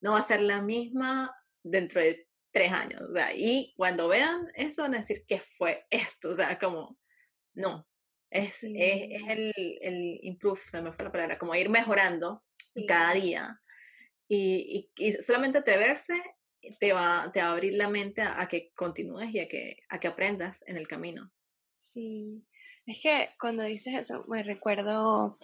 [0.01, 3.03] no va a ser la misma dentro de tres años.
[3.03, 6.31] O sea, y cuando vean eso van a decir, ¿qué fue esto?
[6.31, 6.99] O sea, como,
[7.55, 7.88] no,
[8.31, 12.43] es, es, el, el improve, me fue la palabra, como ir mejorando
[12.87, 13.61] cada día.
[14.29, 16.15] Y, y, solamente atreverse
[16.81, 19.99] te va, te va a abrir la mente a, que continúes y a que, a
[19.99, 21.31] que aprendas en el camino.
[21.75, 22.45] Sí,
[22.87, 25.39] es que cuando dices eso me recuerdo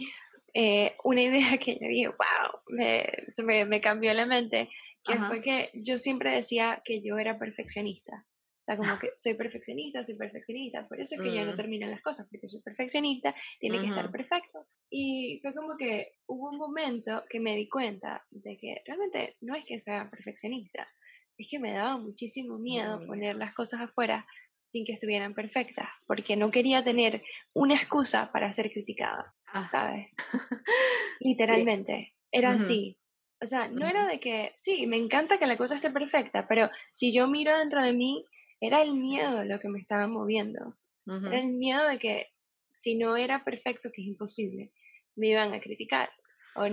[0.53, 3.07] eh, una idea que yo dije, wow, me,
[3.45, 4.69] me, me cambió la mente,
[5.05, 8.27] que fue que yo siempre decía que yo era perfeccionista.
[8.65, 11.57] O sea, como que soy perfeccionista, soy perfeccionista, por eso es que ya no mm.
[11.57, 14.67] terminan las cosas, porque soy perfeccionista, tiene que estar perfecto.
[14.89, 19.55] Y fue como que hubo un momento que me di cuenta de que realmente no
[19.55, 20.89] es que sea perfeccionista,
[21.37, 23.07] es que me daba muchísimo miedo mm.
[23.07, 24.27] poner las cosas afuera
[24.67, 27.23] sin que estuvieran perfectas, porque no quería tener
[27.53, 29.67] una excusa para ser criticada, ah.
[29.67, 30.09] ¿sabes?
[31.21, 32.99] Literalmente, era así.
[33.43, 36.71] O sea, no era de que, sí, me encanta que la cosa esté perfecta, pero
[36.95, 38.25] si yo miro dentro de mí,
[38.67, 40.77] era el miedo lo que me estaba moviendo.
[41.07, 42.29] Era el miedo de que
[42.73, 44.73] si no era perfecto, que es imposible,
[45.17, 46.11] me iban a criticar
[46.57, 46.65] o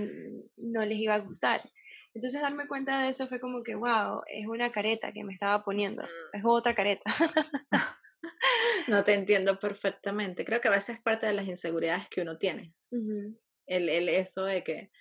[0.57, 1.69] no les iba a gustar.
[2.13, 5.63] Entonces darme cuenta de eso fue como que, wow, es una careta que me estaba
[5.63, 6.37] poniendo, mm.
[6.37, 7.03] es otra careta.
[8.87, 10.43] no te entiendo perfectamente.
[10.45, 12.73] Creo que a veces es parte de las inseguridades que uno tiene.
[13.65, 14.91] el, el, eso de que,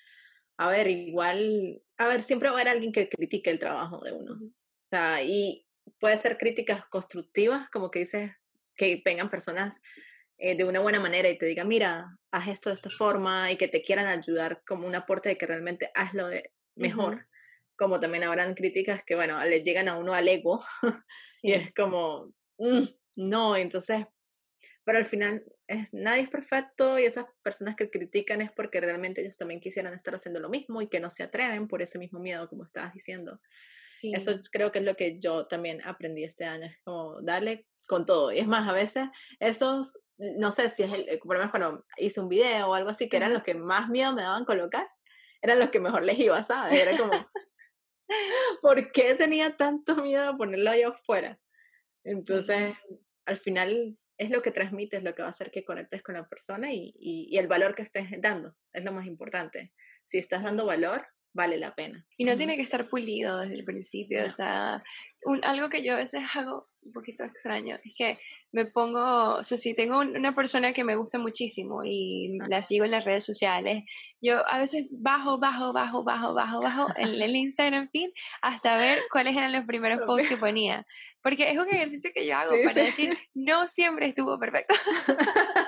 [0.57, 4.12] a ver, igual, a ver, siempre va a haber alguien que critique el trabajo de
[4.12, 4.35] uno.
[4.35, 5.66] O sea, y
[5.98, 8.33] puede ser críticas constructivas, como que dices,
[8.76, 9.81] que vengan personas
[10.38, 13.57] eh, de una buena manera y te digan, mira, haz esto de esta forma y
[13.57, 17.26] que te quieran ayudar como un aporte de que realmente hazlo de mejor.
[17.76, 20.64] Como también habrán críticas que, bueno, le llegan a uno al ego
[21.42, 22.85] y es como, mm,
[23.16, 24.07] no, entonces,
[24.85, 29.20] pero al final es, nadie es perfecto y esas personas que critican es porque realmente
[29.20, 32.18] ellos también quisieran estar haciendo lo mismo y que no se atreven por ese mismo
[32.18, 33.40] miedo, como estabas diciendo.
[34.02, 38.06] Eso creo que es lo que yo también aprendí este año, es como darle con
[38.06, 38.32] todo.
[38.32, 39.08] Y es más, a veces
[39.40, 42.90] esos, no sé si es el, por lo menos cuando hice un video o algo
[42.90, 44.88] así, que eran los que más miedo me daban colocar,
[45.42, 46.78] eran los que mejor les iba, ¿sabes?
[46.78, 47.12] Era como,
[48.62, 51.40] ¿por qué tenía tanto miedo a ponerlo ahí afuera?
[52.04, 52.74] Entonces,
[53.26, 56.28] al final es lo que transmites, lo que va a hacer que conectes con la
[56.28, 59.72] persona y, y, y, el valor que estés dando, es lo más importante.
[60.04, 62.05] Si estás dando valor, vale la pena.
[62.16, 64.83] Y no tiene que estar pulido desde el principio, o sea,
[65.43, 68.19] algo que yo a veces hago un poquito extraño es que
[68.53, 72.85] me pongo, o sea, si tengo una persona que me gusta muchísimo y la sigo
[72.85, 73.85] en las redes sociales,
[74.21, 78.11] yo a veces bajo, bajo, bajo, bajo, bajo, bajo el, el Instagram feed
[78.43, 80.85] hasta ver cuáles eran los primeros posts que ponía.
[81.23, 84.75] Porque es un ejercicio que yo hago para decir, no siempre estuvo perfecto.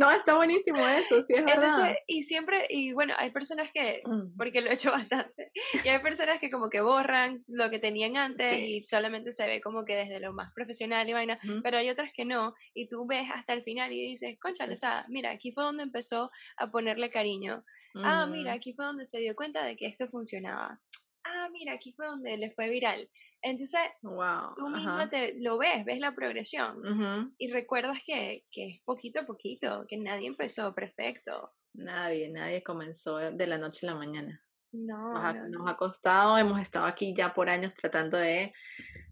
[0.00, 1.94] no, está buenísimo eso, sí, es verdad.
[2.06, 4.36] y siempre, y bueno, hay personas que, mm.
[4.36, 5.52] porque lo he hecho bastante,
[5.84, 9.60] y hay personas que como que borran lo que tenían antes y solamente se ve
[9.60, 13.06] como que desde lo más profesional y vaina, pero hay otras que no, y tú
[13.06, 16.70] ves hasta el final y dices, concha, o sea, mira, aquí fue donde empezó a
[16.70, 17.64] ponerle cariño.
[17.96, 20.80] Ah, mira, aquí fue donde se dio cuenta de que esto funcionaba.
[21.24, 23.08] Ah, mira, aquí fue donde le fue viral.
[23.42, 28.80] Entonces, wow, tú misma te, lo ves, ves la progresión y recuerdas que, que, es
[28.80, 31.52] poquito a poquito, que nadie empezó perfecto.
[31.72, 34.42] Nadie, nadie comenzó de la noche a la mañana.
[34.72, 38.52] No nos, ha, nos ha costado, hemos estado aquí ya por años tratando de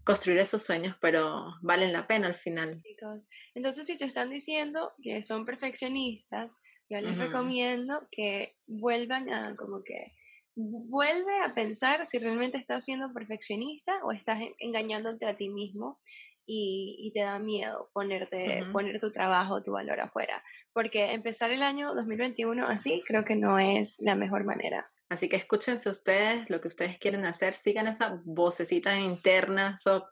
[0.05, 2.81] construir esos sueños, pero valen la pena al final.
[3.55, 6.57] Entonces, si te están diciendo que son perfeccionistas,
[6.89, 10.13] yo les recomiendo que vuelvan a como que
[10.59, 15.99] vuelve a pensar si realmente estás siendo perfeccionista o estás engañándote a ti mismo
[16.51, 20.43] y, te da miedo ponerte, poner tu trabajo, tu valor afuera.
[20.73, 24.89] Porque empezar el año 2021 así creo que no es la mejor manera.
[25.09, 30.07] Así que escúchense ustedes lo que ustedes quieren hacer, sigan esa vocecita interna, eso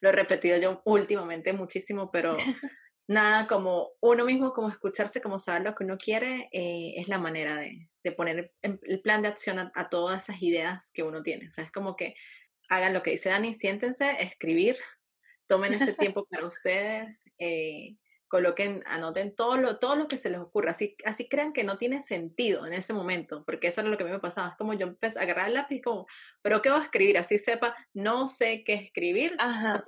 [0.00, 2.36] lo he repetido yo últimamente muchísimo, pero
[3.08, 7.18] nada como uno mismo, como escucharse, como saber lo que uno quiere, eh, es la
[7.18, 11.48] manera de, de poner el plan de acción a, todas esas ideas que uno tiene.
[11.48, 12.14] O sea, es como que
[12.68, 14.76] hagan lo que dice Dani, siéntense, escribir,
[15.48, 17.96] tomen ese tiempo para ustedes, eh,
[18.28, 21.78] coloquen, anoten todo lo, todo lo que se les ocurra, así, así crean que no
[21.78, 24.56] tiene sentido en ese momento, porque eso era lo que a mí me pasaba, es
[24.56, 26.06] como yo empecé a agarrar el lápiz como,
[26.42, 27.18] pero ¿qué voy a escribir?
[27.18, 29.36] Así sepa, no sé qué escribir.
[29.40, 29.84] o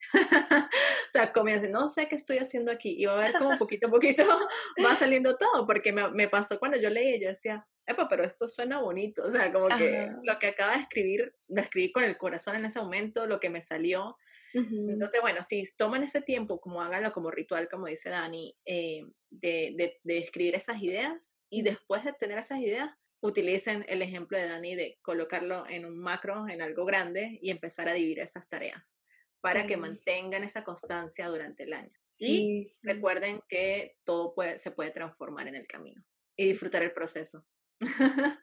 [1.12, 3.90] sea, comienza, no sé qué estoy haciendo aquí, y va a ver como poquito a
[3.90, 4.24] poquito
[4.84, 8.48] va saliendo todo, porque me, me pasó cuando yo leí, yo decía, Epa, pero esto
[8.48, 12.16] suena bonito, o sea, como que lo que acaba de escribir, lo escribí con el
[12.16, 14.16] corazón en ese momento, lo que me salió,
[14.54, 19.98] entonces, bueno, si toman ese tiempo, como háganlo como ritual, como dice Dani, eh, de,
[20.02, 22.90] de, escribir esas ideas y después de tener esas ideas,
[23.22, 27.88] utilicen el ejemplo de Dani de colocarlo en un macro, en algo grande y empezar
[27.88, 28.96] a dividir esas tareas
[29.42, 31.92] para que mantengan esa constancia durante el año.
[32.20, 36.02] y recuerden que todo puede, se puede transformar en el camino
[36.36, 37.44] y disfrutar el proceso.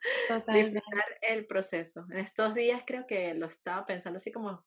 [0.48, 2.06] disfrutar el proceso.
[2.10, 4.62] En estos días creo que lo estaba pensando así como,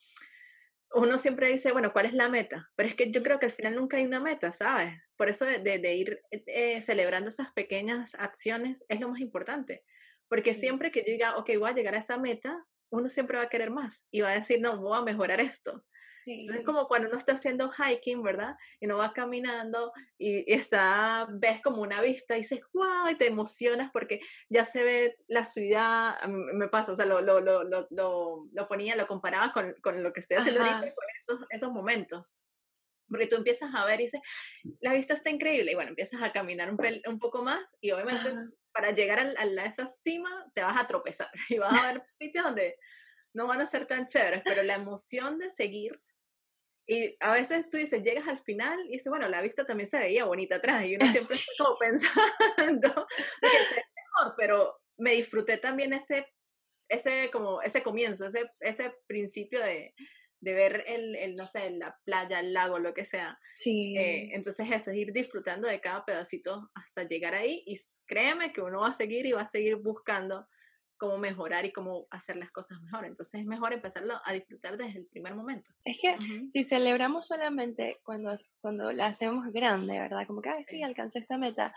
[0.94, 2.70] uno siempre dice, bueno, ¿cuál es la meta?
[2.74, 4.94] Pero es que yo creo que al final nunca hay una meta, ¿sabes?
[5.16, 9.84] Por eso de, ir eh, celebrando esas pequeñas acciones es lo más importante.
[10.28, 13.44] Porque siempre que yo diga, ok, voy a llegar a esa meta, uno siempre va
[13.44, 15.84] a querer más y va a decir, no, voy a mejorar esto.
[16.26, 18.56] Es como cuando uno está haciendo hiking, ¿verdad?
[18.80, 23.26] Y uno va caminando y, está, ves como una vista y dices, wow, y te
[23.26, 27.88] emocionas porque ya se ve la ciudad, me pasa, o sea, lo, lo, lo, lo,
[27.90, 32.24] lo ponía, lo comparaba con, con, lo que estoy haciendo ahorita, con esos, esos momentos.
[33.08, 34.20] Porque tú empiezas a ver y dices,
[34.80, 38.32] la vista está increíble, y bueno, empiezas a caminar un, un poco más y obviamente
[38.72, 42.44] para llegar a, a, esa cima te vas a tropezar y vas a ver sitios
[42.44, 42.76] donde
[43.34, 46.00] no van a ser tan chéveres, pero la emoción de seguir
[46.86, 49.98] y a veces tú dices, llegas al final y dices, bueno, la vista también se
[49.98, 50.84] veía bonita atrás.
[50.84, 53.06] Y uno siempre está como pensando
[53.40, 56.26] que se mejor, pero me disfruté también ese,
[56.88, 59.94] ese, como, ese comienzo, ese, ese principio de,
[60.40, 63.38] de ver el, el, no sé, la playa, el lago, lo que sea.
[63.50, 63.96] Sí.
[63.96, 68.60] Eh, entonces eso, es ir disfrutando de cada pedacito hasta llegar ahí y créeme que
[68.60, 70.46] uno va a seguir y va a seguir buscando
[70.96, 73.04] cómo mejorar y cómo hacer las cosas mejor.
[73.04, 75.70] Entonces es mejor empezarlo a disfrutar desde el primer momento.
[75.84, 76.16] Es que
[76.48, 80.26] si celebramos solamente cuando, cuando la hacemos grande, ¿verdad?
[80.26, 81.74] Como que, ay, sí, alcancé esta meta,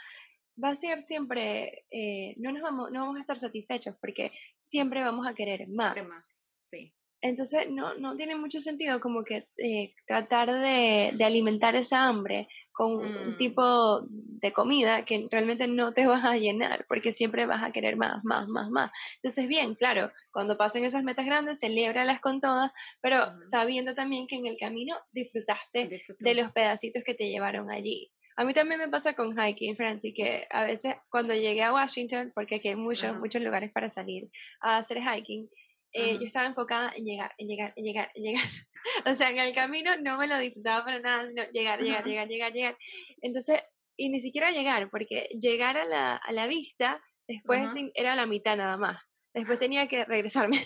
[0.64, 5.04] va a ser siempre, eh, no, nos vamos, no vamos a estar satisfechos porque siempre
[5.04, 5.96] vamos a querer más.
[5.98, 6.94] más sí.
[7.22, 12.48] Entonces no, no tiene mucho sentido como que eh, tratar de, de, alimentar esa hambre
[12.78, 13.38] con un mm.
[13.38, 17.96] tipo de comida que realmente no te vas a llenar porque siempre vas a querer
[17.96, 18.92] más, más, más, más.
[19.16, 24.36] Entonces bien, claro, cuando pasen esas metas grandes, celébralas con todas, pero sabiendo también que
[24.36, 28.12] en el camino disfrutaste de los pedacitos que te llevaron allí.
[28.36, 32.32] A mí también me pasa con hiking, Francis, que a veces cuando llegué a Washington,
[32.36, 34.30] porque aquí hay muchos, muchos lugares para salir
[34.62, 35.50] a hacer hiking,
[35.98, 38.44] eh, yo estaba enfocada en llegar, en llegar, en llegar, en llegar.
[39.06, 42.28] o sea, en el camino no me lo disfrutaba para nada, sino llegar, llegar, llegar,
[42.28, 42.78] llegar, llegar.
[43.22, 43.62] Entonces,
[43.98, 48.56] y ni siquiera llegar, porque llegar a la, a la vista, después era la mitad
[48.56, 49.02] nada más.
[49.34, 50.66] Después tenía que regresarme.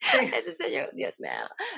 [0.40, 1.30] Entonces yo, Dios mío,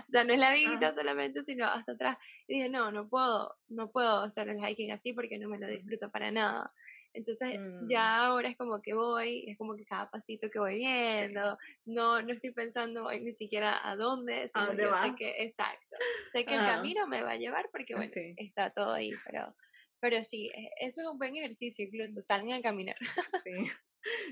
[0.08, 2.16] o sea, no es la vista solamente, sino hasta atrás.
[2.48, 5.66] Y dije, no, no puedo, no puedo hacer el hiking así porque no me lo
[5.66, 6.72] disfruto para nada.
[7.14, 7.88] Entonces mm.
[7.88, 12.20] ya ahora es como que voy, es como que cada pasito que voy viendo, no,
[12.20, 15.96] no estoy pensando ni siquiera a dónde, sino ¿A dónde sé que, exacto,
[16.32, 19.54] sé que el camino me va a llevar porque bueno, está todo ahí, pero,
[20.00, 22.96] pero sí, e, eso es un buen ejercicio, incluso salgan a caminar.
[23.44, 23.70] Sí.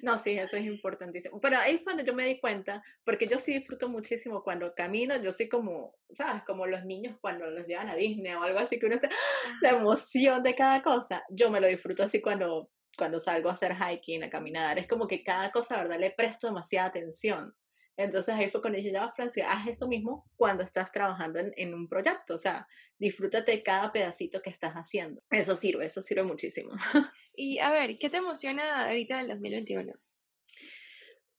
[0.02, 1.40] No, sí, eso es importantísimo.
[1.40, 5.16] Pero ahí fue donde yo me di cuenta, porque yo sí disfruto muchísimo cuando camino,
[5.20, 6.42] yo soy como, ¿sabes?
[6.44, 9.08] Como los niños cuando los llevan a Disney o algo así, que uno está,
[9.60, 13.74] la emoción de cada cosa, yo me lo disfruto así cuando, cuando salgo a hacer
[13.76, 15.98] hiking, a caminar, es como que cada cosa, ¿verdad?
[15.98, 17.54] Le presto demasiada atención.
[17.96, 21.74] Entonces ahí fue cuando dije, ya, Francia, haz eso mismo cuando estás trabajando en, en,
[21.74, 22.66] un proyecto, o sea,
[22.98, 25.20] disfrútate cada pedacito que estás haciendo.
[25.30, 26.72] Eso sirve, eso sirve muchísimo.
[27.34, 29.92] Y a ver, ¿qué te emociona ahorita del 2021?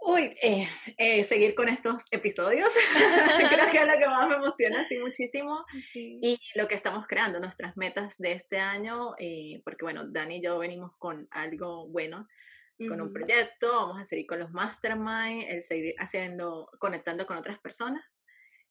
[0.05, 2.67] Uy, eh, eh, seguir con estos episodios,
[3.49, 5.63] creo que es lo que más me emociona así muchísimo.
[5.95, 10.41] Y lo que estamos creando, nuestras metas de este año, eh, porque bueno, Dani y
[10.41, 12.27] yo venimos con algo bueno,
[12.77, 17.59] con un proyecto, vamos a seguir con los mastermind, el seguir haciendo, conectando con otras
[17.59, 18.03] personas.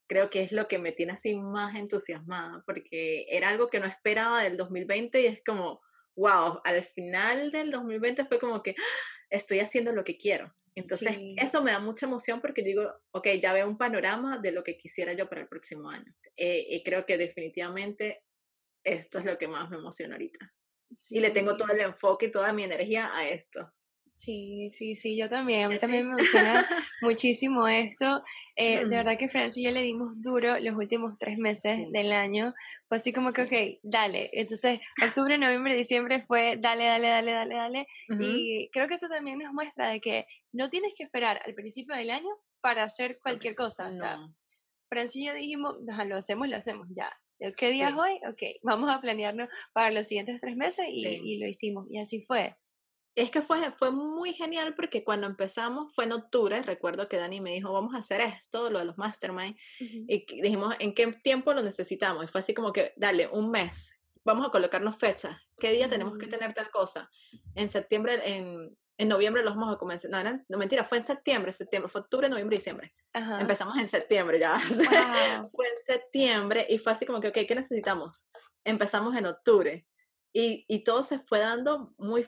[0.06, 3.86] Creo que es lo que me tiene así más entusiasmada, porque era algo que no
[3.86, 5.80] esperaba del 2020 y es como,
[6.16, 8.74] wow, al final del 2020 fue como que
[9.30, 10.54] estoy haciendo lo que quiero.
[10.74, 14.64] Entonces, eso me da mucha emoción porque digo, ok, ya veo un panorama de lo
[14.64, 16.14] que quisiera yo para el próximo año.
[16.36, 18.24] Eh, y creo que definitivamente
[18.82, 20.52] esto es lo que más me emociona ahorita.
[21.10, 23.72] Y le tengo todo el enfoque y toda mi energía a esto.
[24.14, 25.64] Sí, sí, sí, yo también.
[25.64, 26.64] A mí también me emociona
[27.00, 28.22] muchísimo esto.
[28.54, 32.12] Eh, de verdad que Francia y yo le dimos duro los últimos tres meses del
[32.12, 32.52] año.
[32.88, 34.30] Fue así como que, ok, dale.
[34.32, 37.86] Entonces, octubre, noviembre, diciembre fue dale, dale, dale, dale, dale.
[38.20, 41.96] Y creo que eso también nos muestra de que no tienes que esperar al principio
[41.96, 43.88] del año para hacer cualquier cosa.
[43.88, 44.18] O sea,
[44.90, 47.10] Francia y yo dijimos, lo hacemos, lo hacemos, ya.
[47.56, 48.20] ¿Qué día es hoy?
[48.30, 51.86] Ok, vamos a planearnos para los siguientes tres meses y, y lo hicimos.
[51.90, 52.54] Y así fue
[53.14, 57.40] es que fue, fue muy genial porque cuando empezamos fue en octubre, recuerdo que Dani
[57.40, 61.52] me dijo, vamos a hacer esto, lo de los mastermind, y dijimos, ¿en qué tiempo
[61.52, 62.24] lo necesitamos?
[62.24, 63.94] Y fue así como que, dale, un mes,
[64.24, 67.10] vamos a colocarnos fechas, ¿qué día tenemos que tener tal cosa?
[67.54, 71.52] En septiembre, en, en noviembre los vamos a comenzar, no, no, mentira, fue en septiembre,
[71.52, 72.94] septiembre, fue octubre, noviembre, diciembre.
[73.12, 74.58] Empezamos en septiembre ya,
[75.52, 78.24] fue en septiembre y fue así como que, ok, ¿qué necesitamos?
[78.64, 79.86] Empezamos en octubre.
[80.34, 82.26] Y, y, todo se fue dando muy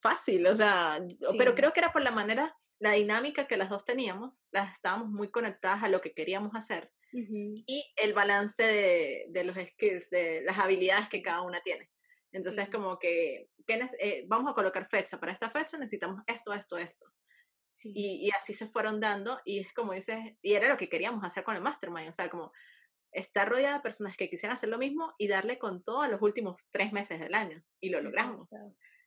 [0.00, 1.00] fácil, o sea,
[1.38, 5.08] pero creo que era por la manera, la dinámica que las dos teníamos, las estábamos
[5.08, 10.42] muy conectadas a lo que queríamos hacer y el balance de, de, los skills, de
[10.42, 11.90] las habilidades que cada una tiene.
[12.32, 17.06] Entonces, como que, eh, vamos a colocar fecha, para esta fecha necesitamos esto, esto, esto.
[17.82, 21.22] Y, y, así se fueron dando y es como dices, y era lo que queríamos
[21.24, 22.52] hacer con el mastermind, o sea, como
[23.12, 26.20] estar rodeada de personas que quisieran hacer lo mismo y darle con todo a los
[26.22, 27.62] últimos tres meses del año.
[27.80, 28.48] Y lo logramos.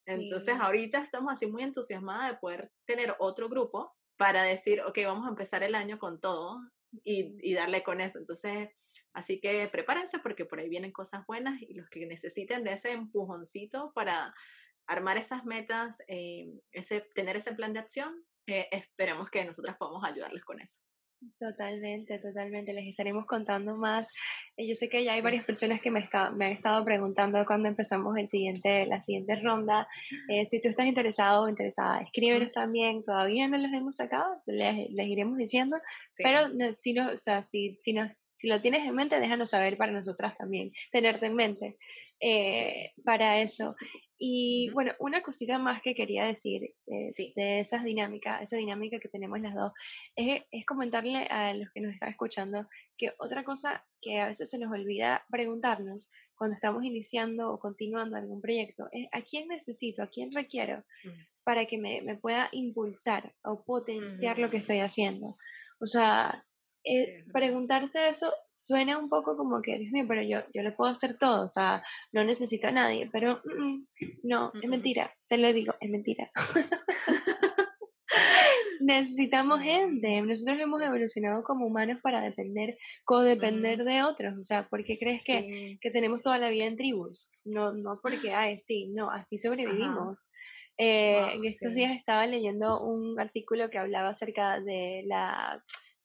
[0.05, 5.25] Entonces ahorita estamos así muy entusiasmadas de poder tener otro grupo para decir, ok, vamos
[5.25, 6.59] a empezar el año con todo
[7.05, 8.17] y, y, darle con eso.
[8.19, 8.69] Entonces,
[9.13, 12.91] así que prepárense porque por ahí vienen cosas buenas y los que necesiten de ese
[12.91, 14.33] empujoncito para
[14.89, 20.03] armar esas metas, eh, ese, tener ese plan de acción, eh, esperemos que nosotras podamos
[20.03, 20.81] ayudarles con eso.
[21.37, 22.71] Totalmente, totalmente.
[22.71, 24.13] Les estaremos contando más.
[24.55, 27.67] Eh, yo sé que ya hay varias personas que me, me han estado preguntando cuando
[27.67, 29.87] empezamos el siguiente, la siguiente ronda.
[30.29, 33.03] Eh, si tú estás interesado o interesada, escríbenos también.
[33.03, 35.77] Todavía no los hemos sacado, les, les iremos diciendo.
[36.17, 38.09] Pero si, no, o sea, si, si, no,
[38.39, 41.77] si lo tienes en mente, déjanos saber para nosotras también, tenerte en mente.
[42.21, 43.75] Eh, para eso.
[44.17, 49.07] Y bueno, una cosita más que quería decir eh, de esas dinámicas, esa dinámica que
[49.07, 49.71] tenemos las dos,
[50.15, 52.67] es, es, comentarle a los que nos están escuchando
[52.97, 58.17] que otra cosa que a veces se nos olvida preguntarnos cuando estamos iniciando o continuando
[58.17, 60.83] algún proyecto es a quién necesito, a quién requiero
[61.43, 65.37] para que me, me, pueda impulsar o potenciar lo que estoy haciendo.
[65.79, 66.45] O sea,
[66.83, 70.89] eh, preguntarse eso suena un poco como que, Dios mío, pero yo, yo le puedo
[70.89, 73.83] hacer todo, o sea, no necesito a nadie, pero mm,
[74.23, 76.31] no, es mentira, te lo digo, es mentira.
[78.81, 84.85] Necesitamos gente, nosotros hemos evolucionado como humanos para depender, codepender de otros, o sea, ¿por
[84.85, 87.29] qué crees que, que, tenemos toda la vida en tribus?
[87.43, 90.31] No, no porque, ay, sí, no, así sobrevivimos.
[90.81, 95.61] Eh, en estos días estaba leyendo un artículo que hablaba acerca de la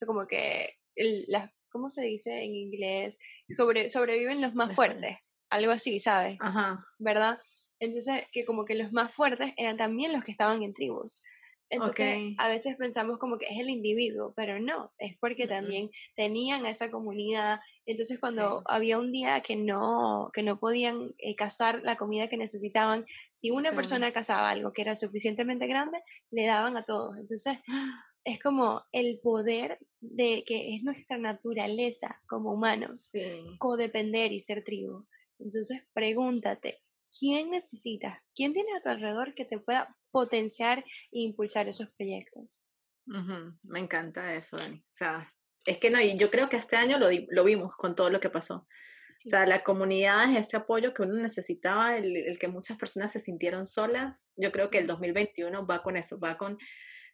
[0.07, 1.27] como que, el,
[1.71, 3.19] ¿cómo se dice en inglés?
[3.57, 5.19] Sobre, sobreviven los más fuertes,
[5.51, 6.39] algo así, ¿sabes?
[6.41, 6.85] Ajá.
[6.99, 7.39] ¿Verdad?
[7.81, 11.23] Entonces, que como que los más fuertes eran también los que estaban en tribus.
[11.71, 16.67] Entonces, a veces pensamos como que es el individuo, pero no, es porque también tenían
[16.67, 17.61] esa comunidad.
[17.87, 22.37] Entonces, cuando había un día que no, que no podían eh, cazar la comida que
[22.37, 25.99] necesitaban, si una persona cazaba algo que era suficientemente grande,
[26.31, 27.17] le daban a todos.
[27.19, 27.59] Entonces,
[28.25, 33.13] es como el poder de que es nuestra naturaleza como humanos,
[33.59, 35.07] codepender y ser tribu.
[35.39, 36.83] Entonces pregúntate,
[37.19, 38.19] ¿quién necesitas?
[38.35, 42.65] ¿Quién tiene a tu alrededor que te pueda potenciar e impulsar esos proyectos?
[43.63, 44.79] Me encanta eso, Dani.
[44.79, 45.29] O sea,
[45.67, 48.21] es que no, y yo creo que este año lo, lo vimos con todo lo
[48.21, 48.67] que pasó.
[49.27, 53.13] O sea, la comunidad es ese apoyo que uno necesitaba, el, el, que muchas personas
[53.13, 54.33] se sintieron solas.
[54.37, 56.59] Yo creo que el 2021 va con eso, va con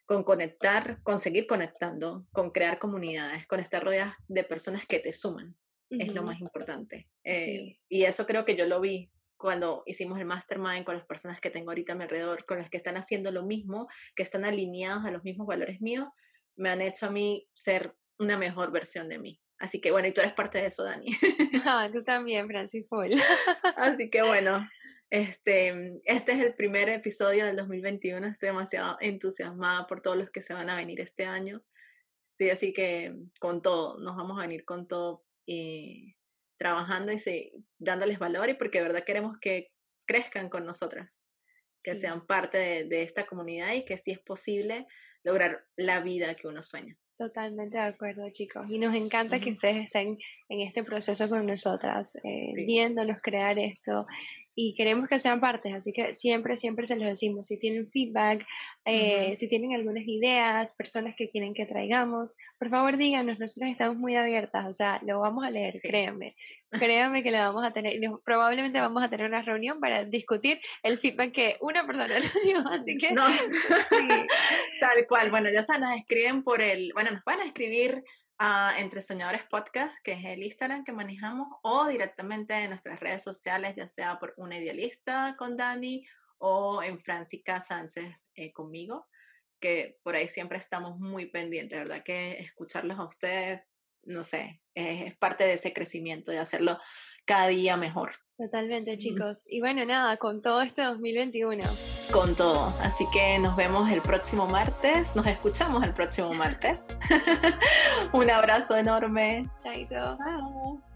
[0.05, 5.13] con conectar, con seguir conectando, con crear comunidades, con estar rodeadas de personas que te
[5.13, 5.55] suman,
[5.89, 7.09] es lo más importante.
[7.23, 11.41] Eh, y eso creo que yo lo vi cuando hicimos el mastermind con las personas
[11.41, 14.45] que tengo ahorita a mi alrededor, con las que están haciendo lo mismo, que están
[14.45, 16.07] alineados a los mismos valores míos,
[16.55, 19.41] me han hecho a mí ser una mejor versión de mí.
[19.57, 21.07] Así que bueno, y tú eres parte de eso, Dani.
[21.65, 23.11] Ah, tú también, Francis Paul.
[23.77, 24.67] Así que bueno,
[25.11, 28.25] este, este es el primer episodio del 2021.
[28.27, 31.61] Estoy demasiado entusiasmada por todos los que se van a venir este año.
[32.29, 36.15] Estoy así que con todo, nos vamos a venir con todo y
[36.57, 37.19] trabajando y
[37.77, 39.73] dándoles valor y porque de verdad queremos que
[40.07, 41.21] crezcan con nosotras,
[41.83, 44.87] que sean parte de, de esta comunidad y que si es posible
[45.23, 46.95] lograr la vida que uno sueña.
[47.17, 48.65] Totalmente de acuerdo, chicos.
[48.69, 50.17] Y nos encanta que ustedes estén
[50.49, 54.07] en este proceso con nosotras, eh, viéndonos crear esto.
[54.55, 58.45] Y queremos que sean partes, así que siempre, siempre se los decimos, si tienen feedback,
[58.85, 63.97] eh, si tienen algunas ideas, personas que quieren que traigamos, por favor díganos, nosotros estamos
[63.97, 66.35] muy abiertas, o sea, lo vamos a leer, créanme,
[66.71, 70.99] créanme que lo vamos a tener, probablemente vamos a tener una reunión para discutir el
[70.99, 73.11] feedback que una persona nos dio, así que...
[73.11, 73.23] No.
[74.79, 78.03] Tal cual, bueno, ya se nos escriben por el, bueno, nos van a escribir
[78.77, 83.75] entre Soñadores Podcast, que es el Instagram que manejamos, o directamente en nuestras redes sociales,
[83.75, 86.05] ya sea por una idealista con Dani
[86.39, 89.07] o en Francisca Sánchez eh, conmigo,
[89.59, 92.03] que por ahí siempre estamos muy pendientes, ¿verdad?
[92.03, 93.61] Que escucharlos a ustedes,
[94.03, 96.79] no sé, es parte de ese crecimiento, de hacerlo
[97.31, 98.11] cada día mejor.
[98.37, 99.43] Totalmente, chicos.
[99.49, 101.63] Y bueno, nada, con todo este 2021.
[102.11, 102.73] Con todo.
[102.81, 105.15] Así que nos vemos el próximo martes.
[105.15, 106.89] Nos escuchamos el próximo martes.
[108.11, 109.49] Un abrazo enorme.
[109.63, 110.17] Chaito.
[110.17, 110.90] Chao.